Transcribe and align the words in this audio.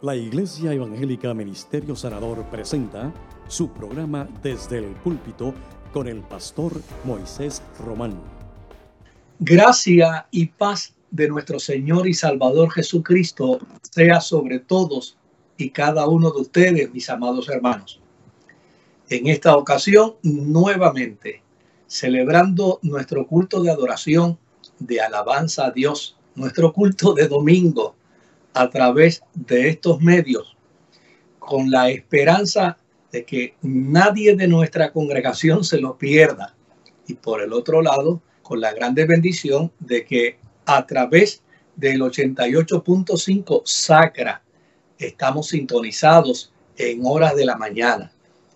La 0.00 0.14
Iglesia 0.14 0.72
Evangélica 0.72 1.34
Ministerio 1.34 1.96
Sanador 1.96 2.44
presenta 2.44 3.12
su 3.48 3.68
programa 3.70 4.28
Desde 4.44 4.78
el 4.78 4.94
Púlpito 4.94 5.52
con 5.92 6.06
el 6.06 6.20
pastor 6.20 6.80
Moisés 7.02 7.60
Román. 7.84 8.14
Gracia 9.40 10.28
y 10.30 10.46
paz 10.46 10.94
de 11.10 11.28
nuestro 11.28 11.58
Señor 11.58 12.06
y 12.06 12.14
Salvador 12.14 12.70
Jesucristo 12.70 13.58
sea 13.82 14.20
sobre 14.20 14.60
todos 14.60 15.16
y 15.56 15.70
cada 15.70 16.06
uno 16.06 16.30
de 16.30 16.42
ustedes, 16.42 16.94
mis 16.94 17.10
amados 17.10 17.48
hermanos. 17.48 18.00
En 19.08 19.26
esta 19.26 19.56
ocasión, 19.56 20.14
nuevamente, 20.22 21.42
celebrando 21.88 22.78
nuestro 22.82 23.26
culto 23.26 23.60
de 23.64 23.72
adoración, 23.72 24.38
de 24.78 25.00
alabanza 25.00 25.66
a 25.66 25.70
Dios, 25.72 26.16
nuestro 26.36 26.72
culto 26.72 27.14
de 27.14 27.26
domingo, 27.26 27.96
a 28.58 28.68
través 28.70 29.22
de 29.34 29.68
estos 29.68 30.00
medios 30.00 30.56
con 31.38 31.70
la 31.70 31.90
esperanza 31.90 32.76
de 33.12 33.24
que 33.24 33.54
nadie 33.62 34.34
de 34.34 34.48
nuestra 34.48 34.90
congregación 34.92 35.62
se 35.62 35.80
lo 35.80 35.96
pierda. 35.96 36.56
Y 37.06 37.14
por 37.14 37.40
el 37.40 37.52
otro 37.52 37.80
lado, 37.82 38.20
con 38.42 38.60
la 38.60 38.72
grande 38.72 39.06
bendición 39.06 39.70
de 39.78 40.04
que 40.04 40.38
a 40.66 40.84
través 40.86 41.44
del 41.76 42.00
88.5 42.00 43.62
Sacra 43.64 44.42
estamos 44.98 45.48
sintonizados 45.50 46.52
en 46.76 47.02
horas 47.04 47.36
de 47.36 47.46
la 47.46 47.56
mañana. 47.56 48.10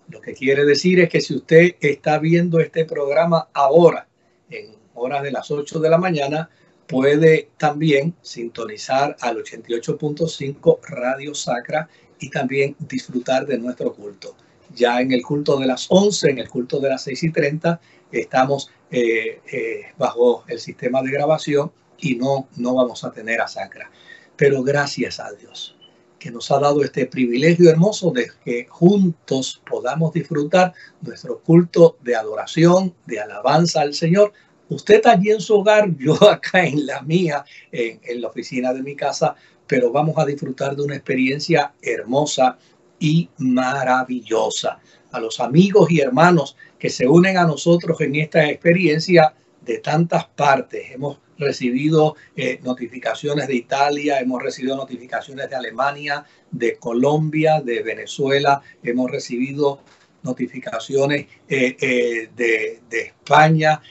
Lo 0.09 0.19
que 0.19 0.33
quiere 0.33 0.65
decir 0.65 0.99
es 0.99 1.09
que 1.09 1.21
si 1.21 1.33
usted 1.33 1.75
está 1.79 2.19
viendo 2.19 2.59
este 2.59 2.83
programa 2.83 3.47
ahora, 3.53 4.09
en 4.49 4.75
horas 4.95 5.23
de 5.23 5.31
las 5.31 5.49
8 5.49 5.79
de 5.79 5.89
la 5.89 5.97
mañana, 5.97 6.49
puede 6.87 7.49
también 7.57 8.13
sintonizar 8.21 9.15
al 9.21 9.43
88.5 9.43 10.79
Radio 10.81 11.33
Sacra 11.33 11.89
y 12.19 12.29
también 12.29 12.75
disfrutar 12.79 13.45
de 13.45 13.57
nuestro 13.57 13.93
culto. 13.93 14.35
Ya 14.75 15.01
en 15.01 15.11
el 15.11 15.21
culto 15.21 15.57
de 15.59 15.67
las 15.67 15.87
11, 15.89 16.31
en 16.31 16.39
el 16.39 16.49
culto 16.49 16.79
de 16.79 16.89
las 16.89 17.03
6 17.03 17.23
y 17.23 17.31
30, 17.31 17.79
estamos 18.11 18.71
eh, 18.91 19.41
eh, 19.51 19.81
bajo 19.97 20.43
el 20.47 20.59
sistema 20.59 21.01
de 21.01 21.11
grabación 21.11 21.71
y 21.99 22.15
no, 22.15 22.47
no 22.57 22.75
vamos 22.75 23.03
a 23.03 23.11
tener 23.11 23.41
a 23.41 23.47
Sacra. 23.47 23.89
Pero 24.35 24.63
gracias 24.63 25.19
a 25.19 25.31
Dios 25.31 25.75
que 26.23 26.31
nos 26.31 26.49
ha 26.51 26.59
dado 26.59 26.81
este 26.85 27.05
privilegio 27.05 27.69
hermoso 27.69 28.11
de 28.11 28.31
que 28.45 28.65
juntos 28.69 29.61
podamos 29.69 30.13
disfrutar 30.13 30.73
nuestro 31.01 31.39
culto 31.39 31.97
de 32.01 32.15
adoración, 32.15 32.95
de 33.05 33.19
alabanza 33.19 33.81
al 33.81 33.93
Señor 33.93 34.31
Usted 34.73 35.05
allí 35.05 35.29
en 35.29 35.39
su 35.39 35.55
hogar, 35.55 35.95
yo 35.97 36.15
acá 36.29 36.65
en 36.65 36.85
la 36.85 37.01
mía, 37.01 37.45
en, 37.71 38.21
la 38.21 38.27
oficina 38.27 38.73
de 38.73 38.81
mi 38.81 38.95
casa, 38.95 39.35
pero 39.67 39.91
vamos 39.91 40.17
a 40.17 40.25
disfrutar 40.25 40.75
de 40.75 40.83
una 40.83 40.95
experiencia 40.95 41.73
hermosa 41.81 42.57
y 42.99 43.29
maravillosa. 43.37 44.79
A 45.11 45.19
los 45.19 45.39
amigos 45.39 45.91
y 45.91 45.99
hermanos 45.99 46.57
que 46.79 46.89
se 46.89 47.07
unen 47.07 47.37
a 47.37 47.45
nosotros 47.45 48.01
en 48.01 48.15
esta 48.15 48.49
experiencia 48.49 49.33
de 49.61 49.77
tantas 49.77 50.25
partes. 50.25 50.91
Hemos 50.91 51.19
recibido 51.37 52.15
eh, 52.35 52.59
notificaciones 52.63 53.47
de 53.47 53.55
Italia, 53.55 54.19
hemos 54.19 54.41
recibido 54.41 54.75
notificaciones 54.75 55.49
de 55.49 55.55
Alemania, 55.55 56.25
de 56.51 56.77
Colombia, 56.77 57.61
de 57.61 57.83
Venezuela, 57.83 58.61
hemos 58.83 59.09
recibido 59.11 59.81
notificaciones 60.23 61.27
eh, 61.47 61.75
eh, 61.79 62.29
de, 62.35 62.81
de, 62.89 63.01
España, 63.01 63.81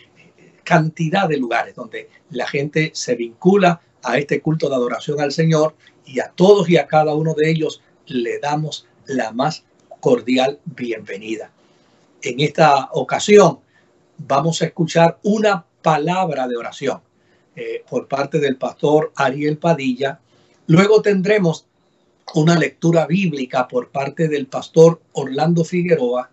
cantidad 0.65 1.29
de 1.29 1.37
lugares 1.37 1.75
donde 1.75 2.09
la 2.31 2.47
gente 2.47 2.91
se 2.95 3.15
vincula 3.15 3.81
a 4.03 4.19
este 4.19 4.41
culto 4.41 4.69
de 4.69 4.75
adoración 4.75 5.21
al 5.21 5.33
Señor 5.33 5.75
y 6.05 6.21
a 6.21 6.29
todos 6.29 6.69
y 6.69 6.77
a 6.77 6.87
cada 6.87 7.15
uno 7.15 7.35
de 7.35 7.51
ellos 7.51 7.83
le 8.07 8.39
damos 8.39 8.87
la 9.07 9.33
más 9.33 9.65
cordial 10.01 10.59
bienvenida. 10.65 11.51
En 12.23 12.41
esta 12.41 12.89
ocasión 12.93 13.61
vamos 14.19 14.63
a 14.63 14.67
escuchar 14.67 15.19
una 15.23 15.65
palabra 15.83 16.47
de 16.49 16.57
oración 16.57 17.01
eh, 17.55 17.85
por 17.89 18.09
parte 18.09 18.39
del 18.39 18.57
pastor 18.57 19.13
Ariel 19.17 19.59
Padilla. 19.59 20.21
Luego 20.67 21.03
tendremos 21.03 21.67
una 22.35 22.59
lectura 22.59 23.07
bíblica 23.07 23.69
por 23.69 23.91
parte 23.91 24.29
del 24.29 24.47
pastor 24.47 25.01
Orlando 25.13 25.65
Figueroa 25.65 26.31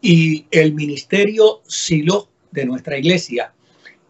y 0.00 0.46
el 0.50 0.74
ministerio 0.74 1.62
Silo 1.66 2.28
de 2.50 2.66
nuestra 2.66 2.98
iglesia 2.98 3.52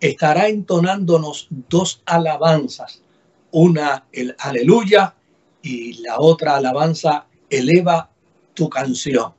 estará 0.00 0.48
entonándonos 0.48 1.48
dos 1.50 2.02
alabanzas, 2.06 3.02
una 3.50 4.06
el 4.12 4.34
aleluya 4.38 5.14
y 5.62 5.94
la 6.02 6.20
otra 6.20 6.56
alabanza 6.56 7.26
eleva 7.50 8.10
tu 8.54 8.68
canción. 8.68 9.32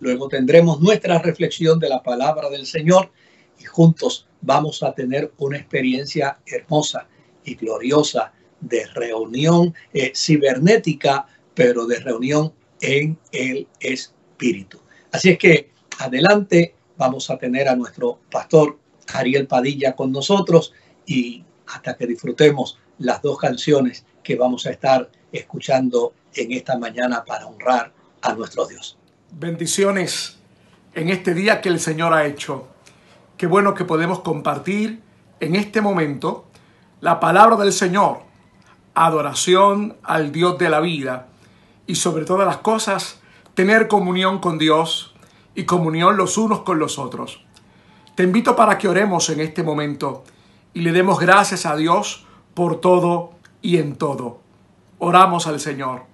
Luego 0.00 0.28
tendremos 0.28 0.80
nuestra 0.80 1.18
reflexión 1.18 1.78
de 1.78 1.88
la 1.88 2.02
palabra 2.02 2.50
del 2.50 2.66
Señor 2.66 3.10
y 3.58 3.64
juntos 3.64 4.26
vamos 4.40 4.82
a 4.82 4.92
tener 4.94 5.32
una 5.38 5.56
experiencia 5.56 6.38
hermosa 6.46 7.06
y 7.44 7.54
gloriosa 7.54 8.32
de 8.60 8.86
reunión 8.86 9.74
eh, 9.92 10.12
cibernética, 10.14 11.26
pero 11.54 11.86
de 11.86 12.00
reunión 12.00 12.52
en 12.80 13.18
el 13.32 13.66
Espíritu. 13.80 14.80
Así 15.12 15.30
es 15.30 15.38
que 15.38 15.70
adelante 15.98 16.74
vamos 16.96 17.30
a 17.30 17.38
tener 17.38 17.68
a 17.68 17.76
nuestro 17.76 18.20
pastor 18.30 18.78
Ariel 19.12 19.46
Padilla 19.46 19.94
con 19.94 20.12
nosotros 20.12 20.72
y 21.06 21.44
hasta 21.66 21.96
que 21.96 22.06
disfrutemos 22.06 22.78
las 22.98 23.22
dos 23.22 23.38
canciones 23.38 24.04
que 24.22 24.36
vamos 24.36 24.66
a 24.66 24.70
estar 24.70 25.10
escuchando 25.32 26.14
en 26.34 26.52
esta 26.52 26.78
mañana 26.78 27.24
para 27.24 27.46
honrar 27.46 27.92
a 28.22 28.34
nuestro 28.34 28.66
Dios. 28.66 28.98
Bendiciones 29.32 30.38
en 30.94 31.08
este 31.08 31.34
día 31.34 31.60
que 31.60 31.68
el 31.68 31.80
Señor 31.80 32.12
ha 32.12 32.26
hecho. 32.26 32.68
Qué 33.36 33.46
bueno 33.46 33.74
que 33.74 33.84
podemos 33.84 34.20
compartir 34.20 35.02
en 35.40 35.56
este 35.56 35.80
momento 35.80 36.46
la 37.00 37.20
palabra 37.20 37.56
del 37.56 37.72
Señor, 37.72 38.20
adoración 38.94 39.96
al 40.02 40.32
Dios 40.32 40.56
de 40.58 40.70
la 40.70 40.80
vida 40.80 41.28
y 41.86 41.96
sobre 41.96 42.24
todas 42.24 42.46
las 42.46 42.58
cosas 42.58 43.20
tener 43.54 43.88
comunión 43.88 44.38
con 44.38 44.58
Dios 44.58 45.14
y 45.54 45.64
comunión 45.64 46.16
los 46.16 46.38
unos 46.38 46.60
con 46.60 46.78
los 46.78 46.98
otros. 46.98 47.44
Te 48.14 48.22
invito 48.22 48.54
para 48.54 48.78
que 48.78 48.86
oremos 48.86 49.28
en 49.30 49.40
este 49.40 49.64
momento 49.64 50.22
y 50.72 50.82
le 50.82 50.92
demos 50.92 51.18
gracias 51.18 51.66
a 51.66 51.74
Dios 51.74 52.24
por 52.54 52.80
todo 52.80 53.32
y 53.60 53.78
en 53.78 53.96
todo. 53.96 54.40
Oramos 54.98 55.48
al 55.48 55.58
Señor. 55.58 56.04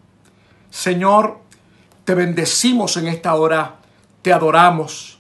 Señor, 0.70 1.38
te 2.04 2.14
bendecimos 2.14 2.96
en 2.96 3.08
esta 3.08 3.34
hora, 3.34 3.76
te 4.22 4.32
adoramos, 4.32 5.18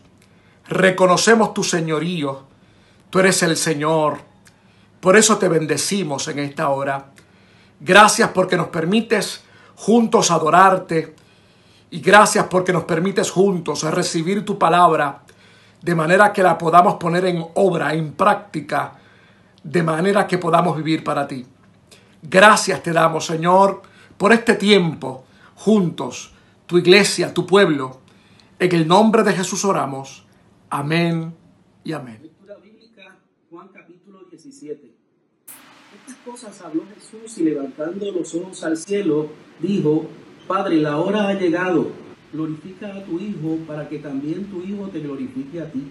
reconocemos 0.68 1.52
tu 1.52 1.64
señorío, 1.64 2.44
tú 3.10 3.18
eres 3.18 3.42
el 3.42 3.58
Señor. 3.58 4.18
Por 5.00 5.16
eso 5.18 5.36
te 5.36 5.48
bendecimos 5.48 6.28
en 6.28 6.38
esta 6.38 6.70
hora. 6.70 7.10
Gracias 7.78 8.30
porque 8.30 8.56
nos 8.56 8.68
permites 8.68 9.42
juntos 9.76 10.30
adorarte 10.30 11.14
y 11.90 12.00
gracias 12.00 12.46
porque 12.48 12.72
nos 12.72 12.84
permites 12.84 13.30
juntos 13.30 13.82
recibir 13.82 14.44
tu 14.44 14.58
palabra 14.58 15.24
de 15.82 15.94
manera 15.94 16.32
que 16.32 16.42
la 16.42 16.58
podamos 16.58 16.94
poner 16.94 17.24
en 17.24 17.44
obra, 17.54 17.94
en 17.94 18.12
práctica, 18.12 18.94
de 19.62 19.82
manera 19.82 20.26
que 20.26 20.38
podamos 20.38 20.76
vivir 20.76 21.02
para 21.04 21.26
ti. 21.26 21.44
Gracias 22.22 22.82
te 22.82 22.92
damos, 22.92 23.26
Señor, 23.26 23.82
por 24.16 24.32
este 24.32 24.54
tiempo 24.54 25.24
juntos, 25.54 26.32
tu 26.66 26.78
iglesia, 26.78 27.34
tu 27.34 27.46
pueblo. 27.46 28.00
En 28.58 28.74
el 28.74 28.86
nombre 28.86 29.22
de 29.22 29.32
Jesús 29.32 29.64
oramos. 29.64 30.26
Amén 30.68 31.34
y 31.84 31.92
amén. 31.92 32.20
Lectura 32.22 32.56
bíblica, 32.56 33.16
Juan 33.50 33.68
capítulo 33.68 34.24
17. 34.30 34.94
Estas 36.06 36.16
cosas 36.24 36.60
habló 36.62 36.82
Jesús 36.94 37.38
y 37.38 37.44
levantando 37.44 38.10
los 38.12 38.34
ojos 38.34 38.62
al 38.64 38.76
cielo, 38.76 39.28
dijo, 39.58 40.06
Padre, 40.46 40.76
la 40.76 40.98
hora 40.98 41.28
ha 41.28 41.34
llegado 41.34 41.88
glorifica 42.32 42.94
a 42.94 43.04
tu 43.04 43.18
Hijo 43.18 43.58
para 43.66 43.88
que 43.88 43.98
también 43.98 44.44
tu 44.44 44.62
Hijo 44.62 44.88
te 44.88 45.00
glorifique 45.00 45.60
a 45.60 45.70
ti, 45.70 45.82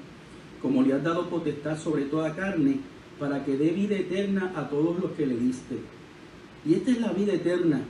como 0.62 0.82
le 0.82 0.94
has 0.94 1.04
dado 1.04 1.30
potestad 1.30 1.78
sobre 1.78 2.06
toda 2.06 2.36
carne, 2.36 2.80
para 3.20 3.44
que 3.44 3.58
dé 3.58 3.72
vida 3.72 3.96
eterna 3.96 4.54
a 4.56 4.70
todos 4.70 5.00
los 5.00 5.12
que 5.12 5.26
le 5.26 5.38
diste. 5.38 5.78
Y 6.66 6.74
esta 6.74 6.92
es 6.92 7.02
la 7.02 7.12
vida 7.12 7.34
eterna, 7.34 7.82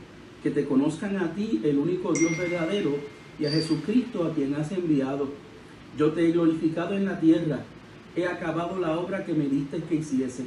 que 0.41 0.51
te 0.51 0.65
conozcan 0.65 1.17
a 1.17 1.33
ti, 1.33 1.61
el 1.63 1.77
único 1.77 2.13
Dios 2.13 2.37
verdadero, 2.37 2.95
y 3.39 3.45
a 3.45 3.51
Jesucristo 3.51 4.25
a 4.25 4.33
quien 4.33 4.53
has 4.55 4.71
enviado. 4.71 5.29
Yo 5.97 6.11
te 6.11 6.27
he 6.27 6.31
glorificado 6.31 6.95
en 6.95 7.05
la 7.05 7.19
tierra, 7.19 7.63
he 8.15 8.25
acabado 8.25 8.79
la 8.79 8.99
obra 8.99 9.25
que 9.25 9.33
me 9.33 9.45
diste 9.47 9.81
que 9.83 9.95
hiciese. 9.95 10.45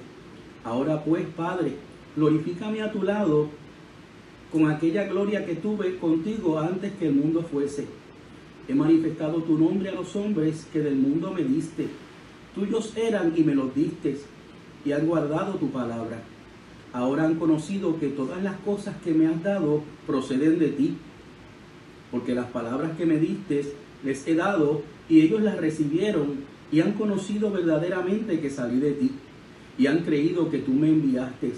Ahora 0.64 1.02
pues, 1.04 1.26
Padre, 1.36 1.74
glorifícame 2.16 2.82
a 2.82 2.92
tu 2.92 3.02
lado 3.02 3.48
con 4.52 4.70
aquella 4.70 5.04
gloria 5.04 5.46
que 5.46 5.54
tuve 5.54 5.96
contigo 5.96 6.58
antes 6.58 6.92
que 6.92 7.08
el 7.08 7.14
mundo 7.14 7.42
fuese. 7.42 7.86
He 8.68 8.74
manifestado 8.74 9.42
tu 9.42 9.58
nombre 9.58 9.88
a 9.88 9.94
los 9.94 10.14
hombres 10.14 10.66
que 10.70 10.80
del 10.80 10.96
mundo 10.96 11.32
me 11.32 11.42
diste. 11.42 11.88
Tuyos 12.54 12.94
eran 12.96 13.32
y 13.34 13.42
me 13.42 13.54
los 13.54 13.74
diste, 13.74 14.18
y 14.84 14.92
han 14.92 15.06
guardado 15.06 15.54
tu 15.54 15.70
palabra. 15.70 16.22
ahora 16.92 17.24
han 17.24 17.36
conocido 17.36 17.98
que 17.98 18.08
todas 18.08 18.42
las 18.42 18.56
cosas 18.60 18.94
que 19.02 19.14
me 19.14 19.26
has 19.26 19.42
dado 19.42 19.80
proceden 20.06 20.58
de 20.58 20.68
ti, 20.68 20.94
porque 22.10 22.34
las 22.34 22.46
palabras 22.46 22.94
que 22.98 23.06
me 23.06 23.16
diste 23.16 23.72
les 24.04 24.26
he 24.26 24.34
dado 24.34 24.82
y 25.08 25.22
ellos 25.22 25.40
las 25.40 25.56
recibieron 25.56 26.44
y 26.70 26.80
han 26.80 26.92
conocido 26.92 27.50
verdaderamente 27.50 28.40
que 28.40 28.50
salí 28.50 28.78
de 28.78 28.92
ti 28.92 29.10
y 29.78 29.86
han 29.86 30.00
creído 30.00 30.50
que 30.50 30.58
tú 30.58 30.72
me 30.72 30.88
enviaste. 30.88 31.52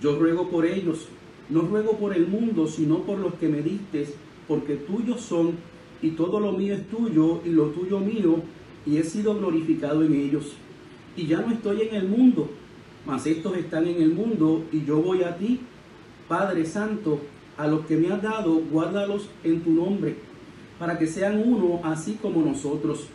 Yo 0.00 0.16
ruego 0.16 0.48
por 0.48 0.64
ellos, 0.64 1.08
no 1.50 1.62
ruego 1.62 1.98
por 1.98 2.14
el 2.14 2.26
mundo, 2.26 2.66
sino 2.66 2.98
por 3.00 3.18
los 3.18 3.34
que 3.34 3.48
me 3.48 3.62
diste, 3.62 4.06
porque 4.46 4.76
tuyos 4.76 5.20
son 5.20 5.54
y 6.02 6.10
todo 6.10 6.40
lo 6.40 6.52
mío 6.52 6.74
es 6.74 6.88
tuyo 6.88 7.40
y 7.44 7.50
lo 7.50 7.66
tuyo 7.66 8.00
mío, 8.00 8.36
y 8.86 8.96
he 8.96 9.04
sido 9.04 9.36
glorificado 9.36 10.02
en 10.02 10.14
ellos. 10.14 10.52
Y 11.16 11.26
ya 11.26 11.40
no 11.40 11.52
estoy 11.52 11.82
en 11.82 11.94
el 11.94 12.08
mundo, 12.08 12.48
mas 13.04 13.26
estos 13.26 13.56
están 13.56 13.86
en 13.86 14.00
el 14.00 14.14
mundo 14.14 14.64
y 14.72 14.84
yo 14.84 15.02
voy 15.02 15.22
a 15.22 15.36
ti, 15.36 15.60
Padre 16.28 16.64
Santo, 16.64 17.20
a 17.56 17.66
los 17.66 17.84
que 17.84 17.96
me 17.96 18.08
has 18.08 18.22
dado, 18.22 18.54
guárdalos 18.54 19.28
en 19.44 19.60
tu 19.60 19.72
nombre, 19.72 20.16
para 20.78 20.98
que 20.98 21.06
sean 21.06 21.42
uno 21.44 21.80
así 21.84 22.18
como 22.22 22.42
nosotros. 22.42 23.06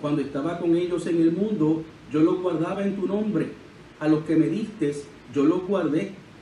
Cuando 0.00 0.22
estaba 0.22 0.58
con 0.58 0.76
ellos 0.76 1.06
en 1.06 1.20
el 1.20 1.32
mundo, 1.32 1.82
yo 2.12 2.20
los 2.20 2.40
guardaba 2.40 2.84
en 2.84 2.96
tu 2.96 3.06
nombre. 3.06 3.48
A 3.98 4.08
los 4.08 4.24
que 4.24 4.36
me 4.36 4.46
diste, 4.46 4.94
yo 5.34 5.44
los 5.44 5.66
guardé, 5.66 6.12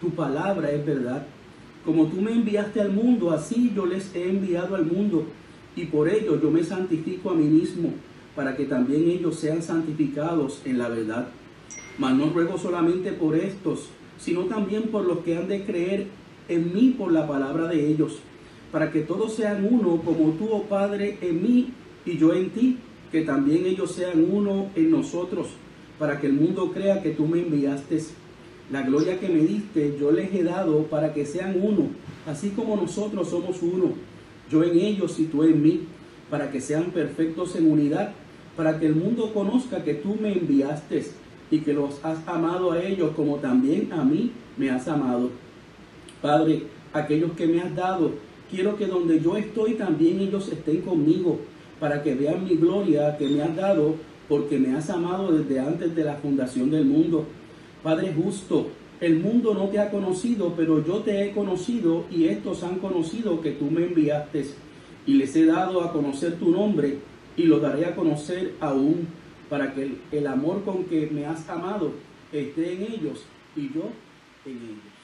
Tu 0.00 0.10
palabra 0.10 0.70
es 0.70 0.84
verdad. 0.84 1.26
Como 1.84 2.06
tú 2.06 2.20
me 2.20 2.32
enviaste 2.32 2.80
al 2.80 2.92
mundo, 2.92 3.30
así 3.30 3.72
yo 3.74 3.86
les 3.86 4.14
he 4.14 4.28
enviado 4.28 4.76
al 4.76 4.86
mundo. 4.86 5.24
Y 5.74 5.86
por 5.86 6.08
ello 6.08 6.40
yo 6.40 6.50
me 6.50 6.62
santifico 6.64 7.30
a 7.30 7.34
mí 7.34 7.44
mismo, 7.44 7.92
para 8.34 8.56
que 8.56 8.64
también 8.64 9.08
ellos 9.08 9.38
sean 9.38 9.62
santificados 9.62 10.62
en 10.64 10.78
la 10.78 10.88
verdad. 10.88 11.28
Mas 11.98 12.14
no 12.16 12.30
ruego 12.30 12.58
solamente 12.58 13.12
por 13.12 13.36
estos, 13.36 13.88
sino 14.18 14.42
también 14.42 14.84
por 14.84 15.04
los 15.04 15.18
que 15.20 15.36
han 15.36 15.48
de 15.48 15.64
creer 15.64 16.06
en 16.48 16.74
mí 16.74 16.94
por 16.96 17.12
la 17.12 17.26
palabra 17.26 17.68
de 17.68 17.88
ellos, 17.88 18.18
para 18.72 18.90
que 18.90 19.00
todos 19.00 19.34
sean 19.34 19.66
uno, 19.70 20.02
como 20.02 20.32
tú, 20.32 20.48
oh 20.50 20.64
Padre, 20.64 21.18
en 21.20 21.42
mí 21.42 21.72
y 22.04 22.18
yo 22.18 22.34
en 22.34 22.50
ti, 22.50 22.78
que 23.12 23.22
también 23.22 23.66
ellos 23.66 23.92
sean 23.92 24.26
uno 24.30 24.68
en 24.74 24.90
nosotros, 24.90 25.48
para 25.98 26.20
que 26.20 26.26
el 26.26 26.34
mundo 26.34 26.72
crea 26.72 27.02
que 27.02 27.10
tú 27.10 27.26
me 27.26 27.40
enviaste. 27.40 28.02
La 28.70 28.82
gloria 28.82 29.18
que 29.18 29.28
me 29.28 29.40
diste 29.40 29.96
yo 29.98 30.10
les 30.10 30.32
he 30.34 30.42
dado 30.42 30.82
para 30.84 31.14
que 31.14 31.24
sean 31.24 31.58
uno, 31.62 31.88
así 32.26 32.50
como 32.50 32.76
nosotros 32.76 33.28
somos 33.28 33.62
uno, 33.62 33.92
yo 34.50 34.62
en 34.62 34.78
ellos 34.78 35.18
y 35.18 35.24
tú 35.24 35.42
en 35.42 35.62
mí, 35.62 35.80
para 36.30 36.50
que 36.50 36.60
sean 36.60 36.90
perfectos 36.90 37.56
en 37.56 37.70
unidad, 37.70 38.12
para 38.56 38.78
que 38.78 38.86
el 38.86 38.94
mundo 38.94 39.32
conozca 39.32 39.84
que 39.84 39.94
tú 39.94 40.16
me 40.20 40.32
enviaste 40.32 41.06
y 41.50 41.60
que 41.60 41.72
los 41.72 42.04
has 42.04 42.18
amado 42.28 42.72
a 42.72 42.82
ellos 42.82 43.12
como 43.16 43.36
también 43.36 43.90
a 43.92 44.04
mí 44.04 44.32
me 44.56 44.70
has 44.70 44.86
amado. 44.86 45.30
Padre, 46.20 46.64
aquellos 46.92 47.32
que 47.32 47.46
me 47.46 47.62
has 47.62 47.74
dado, 47.74 48.12
quiero 48.50 48.76
que 48.76 48.86
donde 48.86 49.20
yo 49.20 49.36
estoy 49.36 49.74
también 49.74 50.20
ellos 50.20 50.50
estén 50.52 50.82
conmigo, 50.82 51.38
para 51.80 52.02
que 52.02 52.14
vean 52.14 52.44
mi 52.44 52.56
gloria 52.56 53.16
que 53.16 53.28
me 53.28 53.42
has 53.42 53.54
dado, 53.56 53.94
porque 54.28 54.58
me 54.58 54.76
has 54.76 54.90
amado 54.90 55.32
desde 55.32 55.60
antes 55.60 55.94
de 55.94 56.04
la 56.04 56.16
fundación 56.16 56.70
del 56.70 56.84
mundo. 56.84 57.24
Padre 57.82 58.12
justo, 58.12 58.68
el 59.00 59.20
mundo 59.20 59.54
no 59.54 59.68
te 59.68 59.78
ha 59.78 59.90
conocido, 59.90 60.54
pero 60.56 60.84
yo 60.84 60.98
te 60.98 61.24
he 61.24 61.32
conocido 61.32 62.04
y 62.10 62.24
estos 62.24 62.64
han 62.64 62.78
conocido 62.78 63.40
que 63.40 63.52
tú 63.52 63.70
me 63.70 63.84
enviaste 63.84 64.46
y 65.06 65.14
les 65.14 65.34
he 65.36 65.46
dado 65.46 65.82
a 65.82 65.92
conocer 65.92 66.38
tu 66.38 66.50
nombre 66.50 66.98
y 67.36 67.44
lo 67.44 67.60
daré 67.60 67.86
a 67.86 67.94
conocer 67.94 68.54
aún 68.60 69.06
para 69.48 69.72
que 69.72 69.92
el, 70.12 70.26
amor 70.26 70.64
con 70.64 70.84
que 70.84 71.06
me 71.06 71.24
has 71.24 71.48
amado 71.48 71.92
esté 72.32 72.74
en 72.74 72.82
ellos 72.82 73.24
y 73.56 73.72
yo 73.72 73.90
en 74.44 74.56
ellos. 74.56 74.98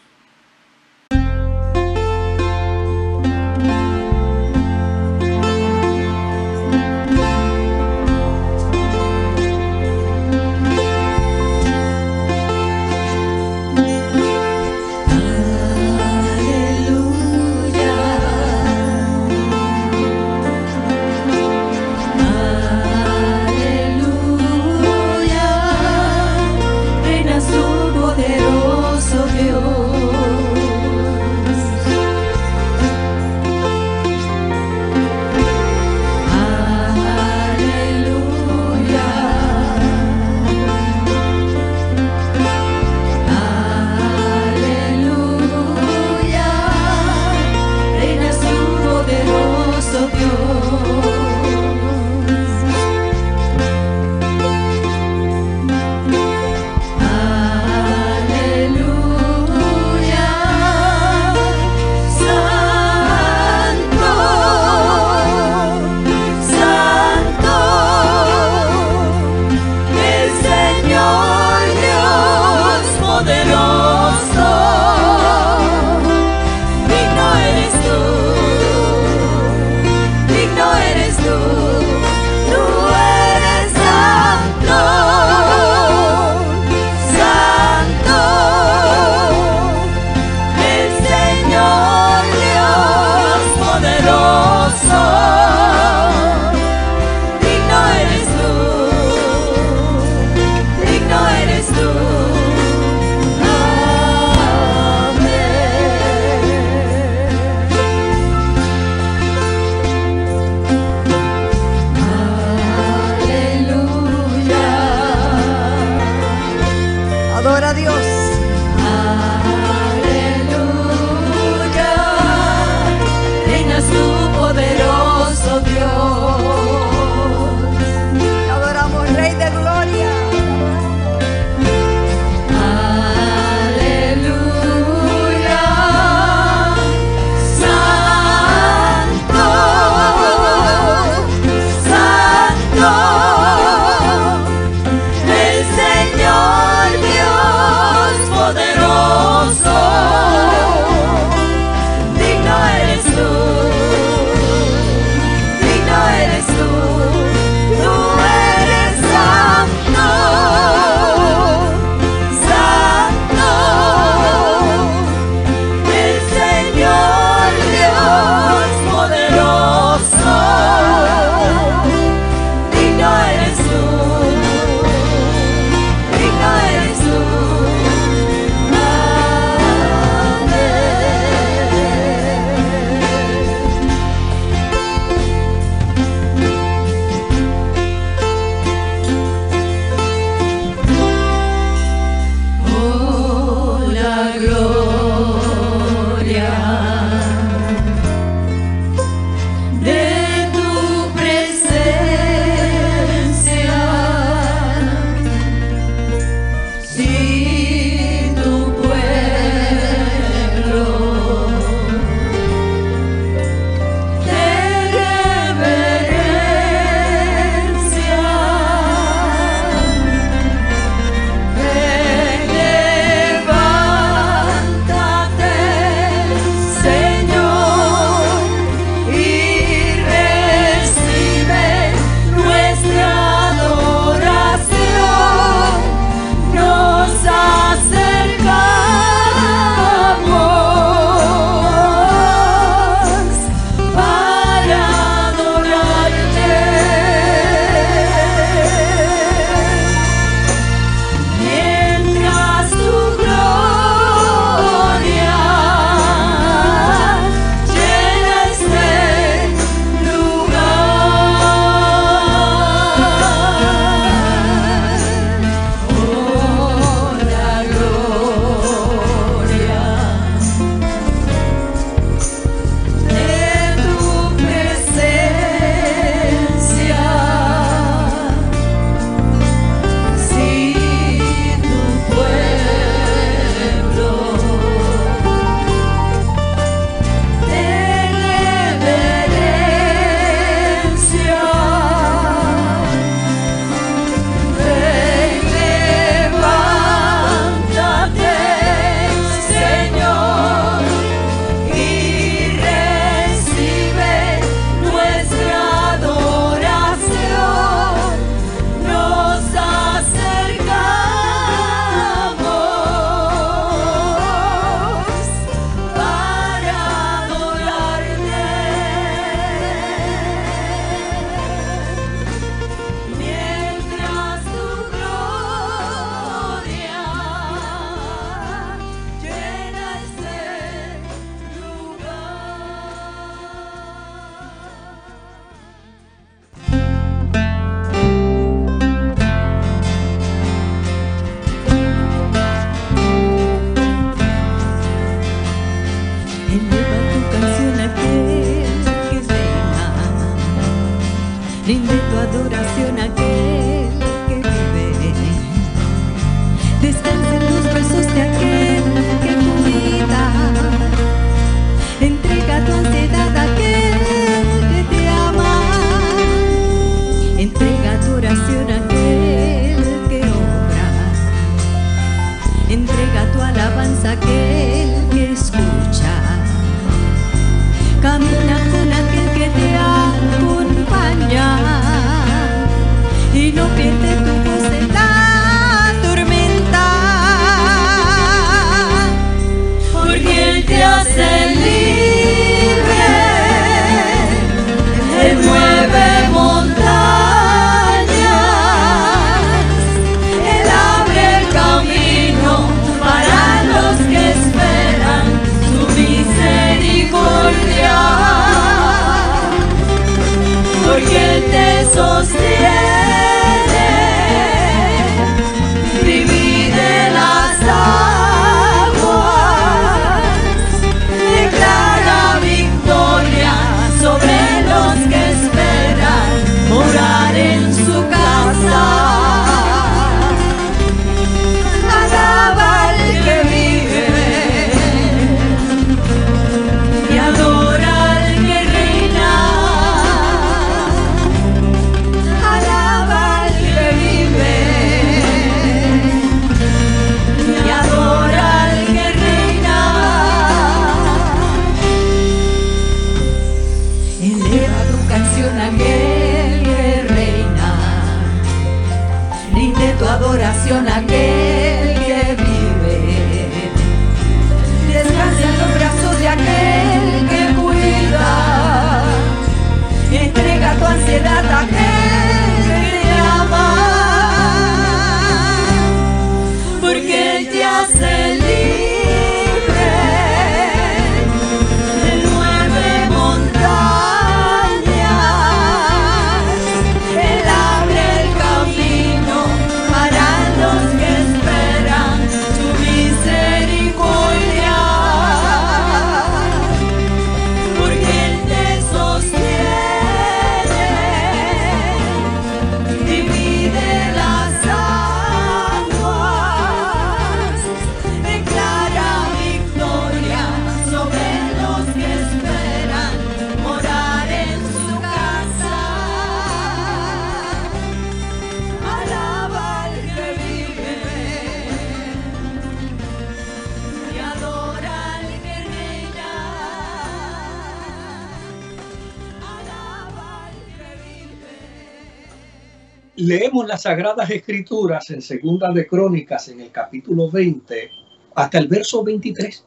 Sagradas 533.85 534.31
Escrituras 534.31 535.11
en 535.11 535.21
Segunda 535.21 535.71
de 535.71 535.87
Crónicas 535.87 536.49
en 536.49 536.59
el 536.59 536.71
capítulo 536.71 537.31
20 537.31 537.91
hasta 538.35 538.57
el 538.57 538.67
verso 538.67 539.05
23. 539.05 539.63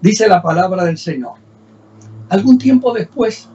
Dice 0.00 0.28
la 0.28 0.40
palabra 0.40 0.84
del 0.84 0.96
Señor. 0.96 1.32
Algún 2.28 2.56
tiempo 2.56 2.92
después, 2.92 3.48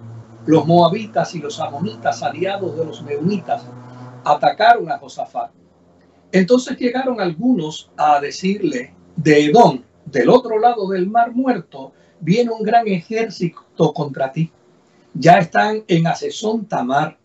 los 0.45 0.67
moabitas 0.67 1.35
y 1.35 1.39
los 1.39 1.57
amonitas, 1.61 2.21
aliados 2.21 2.75
de 2.75 2.83
los 2.83 3.01
meunitas, 3.01 3.63
atacaron 4.25 4.91
a 4.91 4.97
Josafat. 4.97 5.51
Entonces 6.33 6.77
llegaron 6.77 7.21
algunos 7.21 7.89
a 7.95 8.19
decirle, 8.19 8.93
de 9.15 9.45
Edom, 9.45 9.83
del 10.03 10.27
otro 10.27 10.59
lado 10.59 10.89
del 10.89 11.07
mar 11.07 11.31
muerto, 11.31 11.93
viene 12.19 12.51
un 12.51 12.63
gran 12.63 12.89
ejército 12.89 13.93
contra 13.93 14.33
ti. 14.33 14.51
Ya 15.13 15.37
están 15.37 15.85
en 15.87 16.07
Asesón 16.07 16.65
Tamar. 16.65 17.17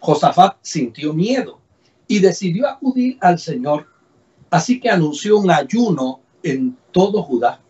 Josafat 0.00 0.56
sintió 0.62 1.12
miedo 1.12 1.65
y 2.08 2.20
decidió 2.20 2.68
acudir 2.68 3.18
al 3.20 3.38
Señor. 3.38 3.86
Así 4.50 4.80
que 4.80 4.90
anunció 4.90 5.38
un 5.38 5.50
ayuno 5.50 6.20
en 6.42 6.76
todo 6.92 7.22
Judá. 7.22 7.60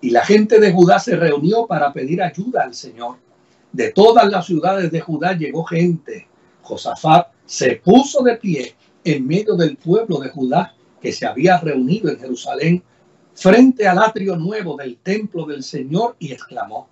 Y 0.00 0.10
la 0.10 0.24
gente 0.24 0.58
de 0.60 0.72
Judá 0.72 0.98
se 0.98 1.16
reunió 1.16 1.66
para 1.66 1.92
pedir 1.92 2.22
ayuda 2.22 2.62
al 2.62 2.74
Señor. 2.74 3.16
De 3.72 3.92
todas 3.92 4.30
las 4.30 4.46
ciudades 4.46 4.90
de 4.90 5.00
Judá 5.00 5.32
llegó 5.34 5.64
gente. 5.64 6.26
Josafat 6.62 7.28
se 7.46 7.76
puso 7.76 8.22
de 8.22 8.36
pie 8.36 8.74
en 9.04 9.26
medio 9.26 9.54
del 9.54 9.76
pueblo 9.76 10.18
de 10.18 10.28
Judá 10.28 10.74
que 11.00 11.12
se 11.12 11.26
había 11.26 11.58
reunido 11.58 12.10
en 12.10 12.18
Jerusalén 12.18 12.82
frente 13.34 13.88
al 13.88 13.98
atrio 13.98 14.36
nuevo 14.36 14.76
del 14.76 14.98
templo 14.98 15.46
del 15.46 15.62
Señor 15.62 16.16
y 16.18 16.32
exclamó, 16.32 16.88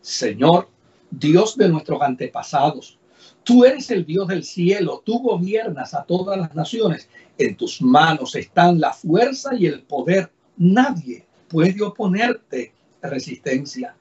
Señor, 0.00 0.68
Dios 1.10 1.56
de 1.56 1.68
nuestros 1.68 2.00
antepasados, 2.00 2.98
tú 3.44 3.64
eres 3.64 3.90
el 3.90 4.04
Dios 4.04 4.28
del 4.28 4.44
cielo, 4.44 5.02
tú 5.04 5.18
gobiernas 5.18 5.94
a 5.94 6.04
todas 6.04 6.38
las 6.38 6.54
naciones, 6.54 7.08
en 7.38 7.56
tus 7.56 7.80
manos 7.80 8.34
están 8.34 8.80
la 8.80 8.92
fuerza 8.92 9.54
y 9.54 9.66
el 9.66 9.82
poder, 9.82 10.30
nadie 10.56 11.24
puede 11.48 11.82
oponerte 11.82 12.72
resistencia. 13.02 13.94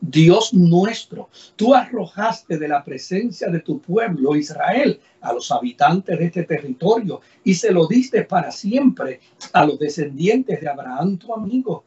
Dios 0.00 0.52
nuestro, 0.52 1.30
tú 1.56 1.74
arrojaste 1.74 2.58
de 2.58 2.68
la 2.68 2.84
presencia 2.84 3.48
de 3.48 3.60
tu 3.60 3.80
pueblo 3.80 4.36
Israel 4.36 5.00
a 5.22 5.32
los 5.32 5.50
habitantes 5.50 6.18
de 6.18 6.26
este 6.26 6.42
territorio 6.44 7.22
y 7.42 7.54
se 7.54 7.72
lo 7.72 7.86
diste 7.86 8.22
para 8.22 8.50
siempre 8.50 9.20
a 9.52 9.64
los 9.64 9.78
descendientes 9.78 10.60
de 10.60 10.68
Abraham, 10.68 11.16
tu 11.16 11.34
amigo. 11.34 11.85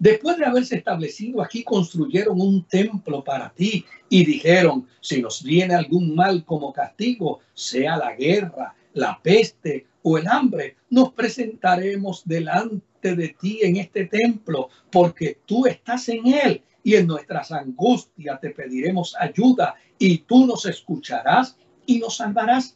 Después 0.00 0.38
de 0.38 0.46
haberse 0.46 0.76
establecido 0.76 1.42
aquí, 1.42 1.62
construyeron 1.62 2.40
un 2.40 2.64
templo 2.64 3.22
para 3.22 3.50
ti 3.50 3.84
y 4.08 4.24
dijeron, 4.24 4.88
si 5.02 5.20
nos 5.20 5.42
viene 5.42 5.74
algún 5.74 6.14
mal 6.14 6.42
como 6.46 6.72
castigo, 6.72 7.40
sea 7.52 7.98
la 7.98 8.16
guerra, 8.16 8.74
la 8.94 9.20
peste 9.22 9.86
o 10.02 10.16
el 10.16 10.26
hambre, 10.26 10.76
nos 10.88 11.12
presentaremos 11.12 12.22
delante 12.24 13.14
de 13.14 13.28
ti 13.38 13.60
en 13.60 13.76
este 13.76 14.06
templo, 14.06 14.70
porque 14.90 15.36
tú 15.44 15.66
estás 15.66 16.08
en 16.08 16.28
él 16.28 16.62
y 16.82 16.94
en 16.94 17.06
nuestras 17.06 17.52
angustias 17.52 18.40
te 18.40 18.50
pediremos 18.50 19.14
ayuda 19.20 19.74
y 19.98 20.16
tú 20.20 20.46
nos 20.46 20.64
escucharás 20.64 21.58
y 21.84 21.98
nos 21.98 22.16
salvarás. 22.16 22.74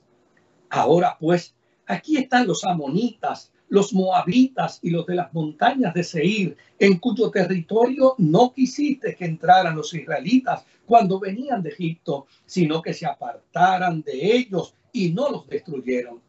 Ahora 0.69 1.17
pues, 1.19 1.55
aquí 1.87 2.19
están 2.19 2.47
los 2.47 2.65
amonitas, 2.65 3.51
los 3.75 3.93
moabitas 3.93 4.79
y 4.83 4.91
los 4.91 5.05
de 5.05 5.17
las 5.17 5.35
montañas 5.35 5.93
de 5.95 6.05
Seir, 6.05 6.57
en 6.79 6.97
cuyo 7.01 7.29
territorio 7.33 8.15
no 8.19 8.53
quisiste 8.53 9.17
que 9.17 9.25
entraran 9.25 9.75
los 9.75 9.93
israelitas 9.93 10.65
cuando 10.87 11.19
venían 11.19 11.61
de 11.61 11.71
Egipto, 11.71 12.29
sino 12.47 12.81
que 12.81 12.95
se 12.95 13.05
apartaran 13.05 14.01
de 14.03 14.37
ellos 14.37 14.77
y 14.93 15.11
no 15.11 15.29
los 15.29 15.49
destruyeron. 15.49 16.23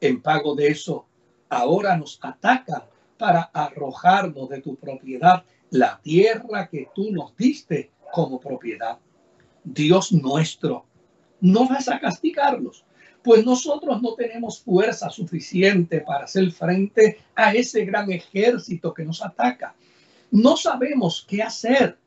En 0.00 0.22
pago 0.22 0.54
de 0.54 0.68
eso, 0.68 1.04
ahora 1.50 1.94
nos 1.94 2.18
atacan 2.22 2.84
para 3.18 3.42
arrojarnos 3.42 4.48
de 4.48 4.62
tu 4.62 4.74
propiedad 4.76 5.44
la 5.68 6.00
tierra 6.02 6.68
que 6.70 6.88
tú 6.94 7.12
nos 7.12 7.36
diste 7.36 7.90
como 8.10 8.40
propiedad. 8.40 8.98
Dios 9.62 10.10
nuestro, 10.10 10.86
no 11.42 11.68
vas 11.68 11.90
a 11.90 12.00
castigarlos, 12.00 12.86
pues 13.28 13.44
nosotros 13.44 14.00
no 14.00 14.14
tenemos 14.14 14.60
fuerza 14.60 15.10
suficiente 15.10 16.00
para 16.00 16.24
hacer 16.24 16.50
frente 16.50 17.18
a 17.34 17.52
ese 17.52 17.84
gran 17.84 18.10
ejército 18.10 18.94
que 18.94 19.04
nos 19.04 19.22
ataca. 19.22 19.74
No 20.30 20.56
sabemos 20.56 21.26
qué 21.28 21.42
hacer, 21.42 21.98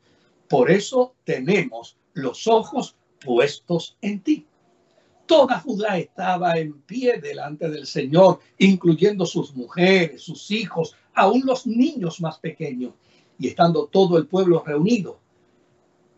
por 0.48 0.68
eso 0.68 1.14
tenemos 1.22 1.96
los 2.12 2.48
ojos 2.48 2.96
puestos 3.24 3.96
en 4.00 4.18
ti. 4.18 4.48
Toda 5.24 5.60
Judá 5.60 5.96
estaba 5.96 6.58
en 6.58 6.82
pie 6.82 7.20
delante 7.20 7.70
del 7.70 7.86
Señor, 7.86 8.40
incluyendo 8.58 9.24
sus 9.24 9.54
mujeres, 9.54 10.22
sus 10.22 10.50
hijos, 10.50 10.96
aún 11.14 11.42
los 11.46 11.68
niños 11.68 12.20
más 12.20 12.40
pequeños, 12.40 12.94
y 13.38 13.46
estando 13.46 13.86
todo 13.86 14.18
el 14.18 14.26
pueblo 14.26 14.64
reunido. 14.66 15.20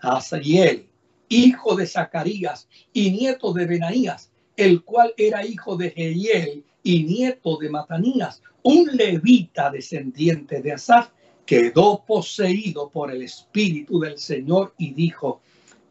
Asael, 0.01 0.88
hijo 1.29 1.77
de 1.77 1.87
Zacarías 1.87 2.69
y 2.95 3.11
nieto 3.11 3.53
de 3.53 3.67
Benaías, 3.67 4.31
el 4.57 4.83
cual 4.83 5.12
era 5.17 5.45
hijo 5.45 5.77
de 5.77 5.90
Jehiel 5.90 6.64
y 6.83 7.05
nieto 7.05 7.57
de 7.59 7.71
Matanías, 7.71 8.43
un 8.62 8.87
levita 8.97 9.71
descendiente 9.71 10.62
de 10.62 10.73
Asaf, 10.73 11.11
quedó 11.45 12.05
poseído 12.07 12.88
por 12.88 13.11
el 13.11 13.23
Espíritu 13.23 14.01
del 14.01 14.19
Señor 14.19 14.75
y 14.79 14.95
dijo, 14.95 15.40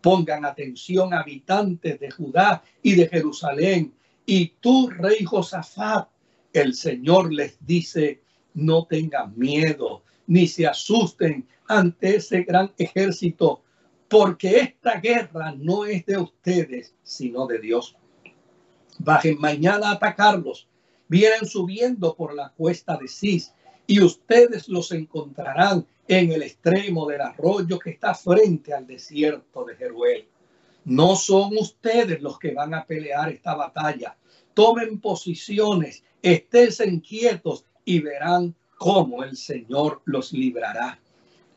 pongan 0.01 0.45
atención 0.45 1.13
habitantes 1.13 1.99
de 1.99 2.11
Judá 2.11 2.63
y 2.81 2.95
de 2.95 3.07
Jerusalén, 3.07 3.93
y 4.25 4.53
tú, 4.61 4.89
rey 4.89 5.23
Josafat, 5.23 6.07
el 6.53 6.73
Señor 6.73 7.33
les 7.33 7.57
dice, 7.65 8.21
no 8.53 8.85
tengan 8.85 9.37
miedo, 9.37 10.03
ni 10.27 10.47
se 10.47 10.65
asusten 10.67 11.47
ante 11.67 12.17
ese 12.17 12.43
gran 12.43 12.71
ejército, 12.77 13.63
porque 14.07 14.59
esta 14.59 14.99
guerra 14.99 15.53
no 15.57 15.85
es 15.85 16.05
de 16.05 16.17
ustedes, 16.17 16.93
sino 17.03 17.47
de 17.47 17.59
Dios 17.59 17.95
bajen 18.99 19.39
mañana 19.39 19.89
a 19.89 19.93
atacarlos. 19.93 20.67
Vienen 21.07 21.45
subiendo 21.45 22.15
por 22.15 22.33
la 22.33 22.49
cuesta 22.49 22.97
de 22.97 23.07
Cis 23.07 23.53
y 23.85 24.01
ustedes 24.01 24.69
los 24.69 24.91
encontrarán 24.91 25.85
en 26.07 26.31
el 26.31 26.43
extremo 26.43 27.07
del 27.07 27.21
arroyo 27.21 27.79
que 27.79 27.91
está 27.91 28.13
frente 28.13 28.73
al 28.73 28.87
desierto 28.87 29.65
de 29.65 29.75
Jeruel. 29.75 30.27
No 30.85 31.15
son 31.15 31.57
ustedes 31.57 32.21
los 32.21 32.37
que 32.39 32.53
van 32.53 32.73
a 32.73 32.85
pelear 32.85 33.29
esta 33.29 33.55
batalla. 33.55 34.17
Tomen 34.53 34.99
posiciones, 34.99 36.03
estén 36.21 36.99
quietos 36.99 37.65
y 37.85 37.99
verán 37.99 38.55
cómo 38.77 39.23
el 39.23 39.37
Señor 39.37 40.01
los 40.05 40.33
librará. 40.33 40.99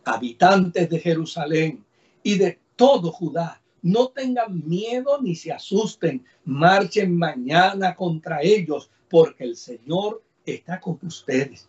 Habitantes 0.05 0.89
de 0.89 1.01
Jerusalén 1.01 1.85
y 2.23 2.39
de 2.39 2.61
todo 2.77 3.11
Judá, 3.11 3.61
no 3.87 4.09
tengan 4.09 4.67
miedo 4.67 5.23
ni 5.23 5.37
se 5.37 5.53
asusten. 5.53 6.25
Marchen 6.45 7.17
mañana 7.17 7.95
contra 7.95 8.43
ellos 8.43 8.91
porque 9.09 9.45
el 9.45 9.57
Señor 9.57 10.25
está 10.45 10.81
con 10.81 10.99
ustedes. 11.03 11.69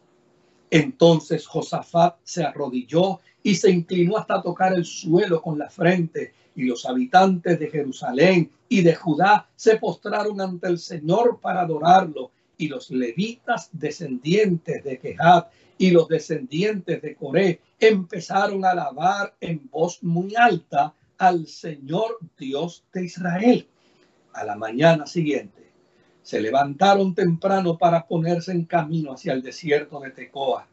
Entonces 0.72 1.46
Josafat 1.46 2.18
se 2.24 2.44
arrodilló 2.44 3.20
y 3.44 3.54
se 3.54 3.70
inclinó 3.70 4.18
hasta 4.18 4.42
tocar 4.42 4.74
el 4.74 4.84
suelo 4.84 5.44
con 5.44 5.60
la 5.60 5.70
frente. 5.70 6.34
Y 6.56 6.64
los 6.64 6.88
habitantes 6.88 7.60
de 7.60 7.70
Jerusalén 7.70 8.50
y 8.68 8.82
de 8.82 8.96
Judá 8.96 9.48
se 9.56 9.78
postraron 9.78 10.42
ante 10.42 10.70
el 10.70 10.80
Señor 10.80 11.40
para 11.40 11.62
adorarlo. 11.62 12.32
Y 12.58 12.68
los 12.68 12.90
levitas 12.90 13.70
descendientes 13.72 14.84
de 14.84 14.98
Kehat 14.98 15.52
y 15.78 15.92
los 15.92 16.08
descendientes 16.08 17.00
de 17.00 17.14
Coré 17.14 17.62
empezaron 17.80 18.66
a 18.66 18.72
alabar 18.72 19.36
en 19.40 19.70
voz 19.70 20.02
muy 20.02 20.36
alta 20.36 20.96
al 21.18 21.48
Señor 21.48 22.20
Dios 22.38 22.86
de 22.94 23.06
Israel. 23.06 23.68
A 24.34 24.44
la 24.44 24.56
mañana 24.56 25.06
siguiente 25.06 25.72
se 26.22 26.42
levantaron 26.42 27.16
temprano 27.16 27.78
para 27.78 28.06
ponerse 28.06 28.52
en 28.52 28.66
camino 28.66 29.14
hacia 29.14 29.34
el 29.34 29.42
desierto 29.42 30.00
de 30.00 30.12
Tecoa. 30.12 30.68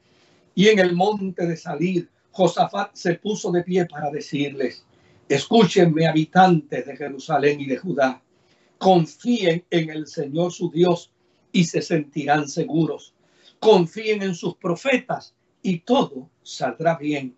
Y 0.54 0.68
en 0.68 0.80
el 0.80 0.94
monte 0.94 1.46
de 1.46 1.56
salir, 1.56 2.10
Josafat 2.32 2.90
se 2.94 3.14
puso 3.14 3.52
de 3.52 3.62
pie 3.62 3.86
para 3.86 4.10
decirles, 4.10 4.84
escúchenme 5.28 6.06
habitantes 6.08 6.86
de 6.86 6.96
Jerusalén 6.96 7.60
y 7.60 7.66
de 7.66 7.76
Judá, 7.76 8.20
confíen 8.78 9.64
en 9.70 9.90
el 9.90 10.06
Señor 10.08 10.52
su 10.52 10.70
Dios 10.70 11.12
y 11.52 11.64
se 11.64 11.80
sentirán 11.80 12.48
seguros. 12.48 13.14
Confíen 13.60 14.22
en 14.22 14.34
sus 14.34 14.56
profetas 14.56 15.34
y 15.62 15.78
todo 15.78 16.28
saldrá 16.42 16.96
bien. 16.96 17.36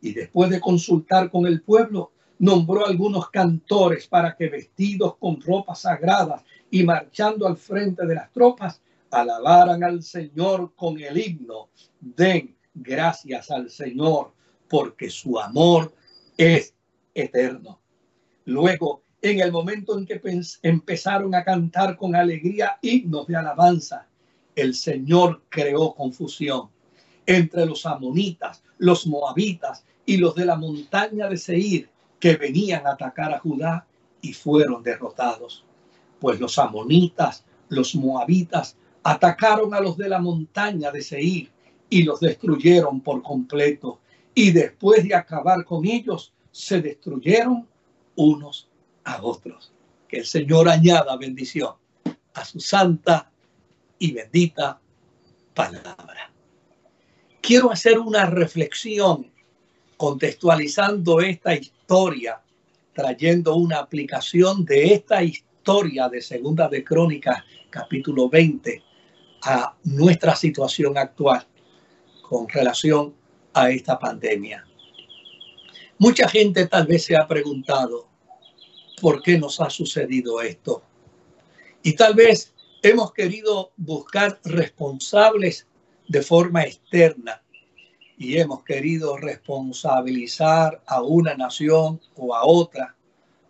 Y 0.00 0.14
después 0.14 0.50
de 0.50 0.60
consultar 0.60 1.30
con 1.30 1.46
el 1.46 1.60
pueblo, 1.60 2.12
nombró 2.40 2.86
algunos 2.86 3.28
cantores 3.28 4.06
para 4.06 4.34
que 4.34 4.48
vestidos 4.48 5.16
con 5.18 5.40
ropas 5.42 5.82
sagradas 5.82 6.42
y 6.70 6.82
marchando 6.82 7.46
al 7.46 7.56
frente 7.56 8.06
de 8.06 8.14
las 8.14 8.32
tropas, 8.32 8.80
alabaran 9.10 9.84
al 9.84 10.02
Señor 10.02 10.72
con 10.74 10.98
el 10.98 11.18
himno. 11.18 11.68
Den 12.00 12.56
gracias 12.74 13.50
al 13.50 13.68
Señor 13.68 14.32
porque 14.68 15.10
su 15.10 15.38
amor 15.38 15.94
es 16.38 16.74
eterno. 17.14 17.78
Luego, 18.46 19.02
en 19.20 19.40
el 19.40 19.52
momento 19.52 19.98
en 19.98 20.06
que 20.06 20.18
empezaron 20.62 21.34
a 21.34 21.44
cantar 21.44 21.98
con 21.98 22.16
alegría 22.16 22.78
himnos 22.80 23.26
de 23.26 23.36
alabanza, 23.36 24.06
el 24.56 24.74
Señor 24.74 25.42
creó 25.50 25.94
confusión 25.94 26.70
entre 27.26 27.66
los 27.66 27.84
amonitas, 27.84 28.62
los 28.78 29.06
moabitas 29.06 29.84
y 30.06 30.16
los 30.16 30.34
de 30.34 30.46
la 30.46 30.56
montaña 30.56 31.28
de 31.28 31.36
Seir 31.36 31.90
que 32.20 32.36
venían 32.36 32.86
a 32.86 32.92
atacar 32.92 33.32
a 33.32 33.40
Judá 33.40 33.86
y 34.20 34.34
fueron 34.34 34.82
derrotados. 34.82 35.64
Pues 36.20 36.38
los 36.38 36.58
amonitas, 36.58 37.44
los 37.70 37.94
moabitas, 37.94 38.76
atacaron 39.02 39.72
a 39.74 39.80
los 39.80 39.96
de 39.96 40.08
la 40.08 40.20
montaña 40.20 40.92
de 40.92 41.00
Seir 41.00 41.50
y 41.88 42.02
los 42.02 42.20
destruyeron 42.20 43.00
por 43.00 43.22
completo. 43.22 43.98
Y 44.34 44.52
después 44.52 45.02
de 45.08 45.14
acabar 45.14 45.64
con 45.64 45.86
ellos, 45.86 46.32
se 46.52 46.82
destruyeron 46.82 47.66
unos 48.16 48.68
a 49.04 49.22
otros. 49.22 49.72
Que 50.06 50.18
el 50.18 50.26
Señor 50.26 50.68
añada 50.68 51.16
bendición 51.16 51.74
a 52.34 52.44
su 52.44 52.60
santa 52.60 53.30
y 53.98 54.12
bendita 54.12 54.78
palabra. 55.54 56.30
Quiero 57.40 57.70
hacer 57.70 57.98
una 57.98 58.26
reflexión 58.26 59.30
contextualizando 60.00 61.20
esta 61.20 61.54
historia, 61.54 62.40
trayendo 62.94 63.56
una 63.56 63.80
aplicación 63.80 64.64
de 64.64 64.94
esta 64.94 65.22
historia 65.22 66.08
de 66.08 66.22
Segunda 66.22 66.70
de 66.70 66.82
Crónicas, 66.82 67.44
capítulo 67.68 68.30
20, 68.30 68.82
a 69.42 69.76
nuestra 69.84 70.34
situación 70.34 70.96
actual 70.96 71.46
con 72.22 72.48
relación 72.48 73.12
a 73.52 73.70
esta 73.70 73.98
pandemia. 73.98 74.66
Mucha 75.98 76.26
gente 76.30 76.66
tal 76.66 76.86
vez 76.86 77.04
se 77.04 77.14
ha 77.14 77.28
preguntado, 77.28 78.08
¿por 79.02 79.20
qué 79.20 79.36
nos 79.36 79.60
ha 79.60 79.68
sucedido 79.68 80.40
esto? 80.40 80.82
Y 81.82 81.92
tal 81.92 82.14
vez 82.14 82.54
hemos 82.80 83.12
querido 83.12 83.72
buscar 83.76 84.40
responsables 84.44 85.66
de 86.08 86.22
forma 86.22 86.62
externa 86.62 87.42
y 88.20 88.36
hemos 88.36 88.62
querido 88.64 89.16
responsabilizar 89.16 90.82
a 90.86 91.00
una 91.00 91.34
nación 91.34 91.98
o 92.16 92.34
a 92.34 92.44
otra, 92.44 92.94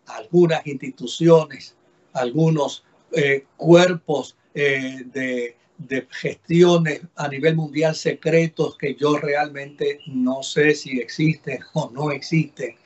algunas 0.06 0.64
instituciones, 0.64 1.74
algunos 2.12 2.84
eh, 3.10 3.46
cuerpos 3.56 4.36
eh, 4.54 5.02
de, 5.06 5.56
de 5.76 6.06
gestiones 6.12 7.00
a 7.16 7.26
nivel 7.26 7.56
mundial 7.56 7.96
secretos 7.96 8.78
que 8.78 8.94
yo 8.94 9.16
realmente 9.16 9.98
no 10.06 10.44
sé 10.44 10.76
si 10.76 11.00
existen 11.00 11.58
o 11.72 11.90
no 11.92 12.12
existen. 12.12 12.76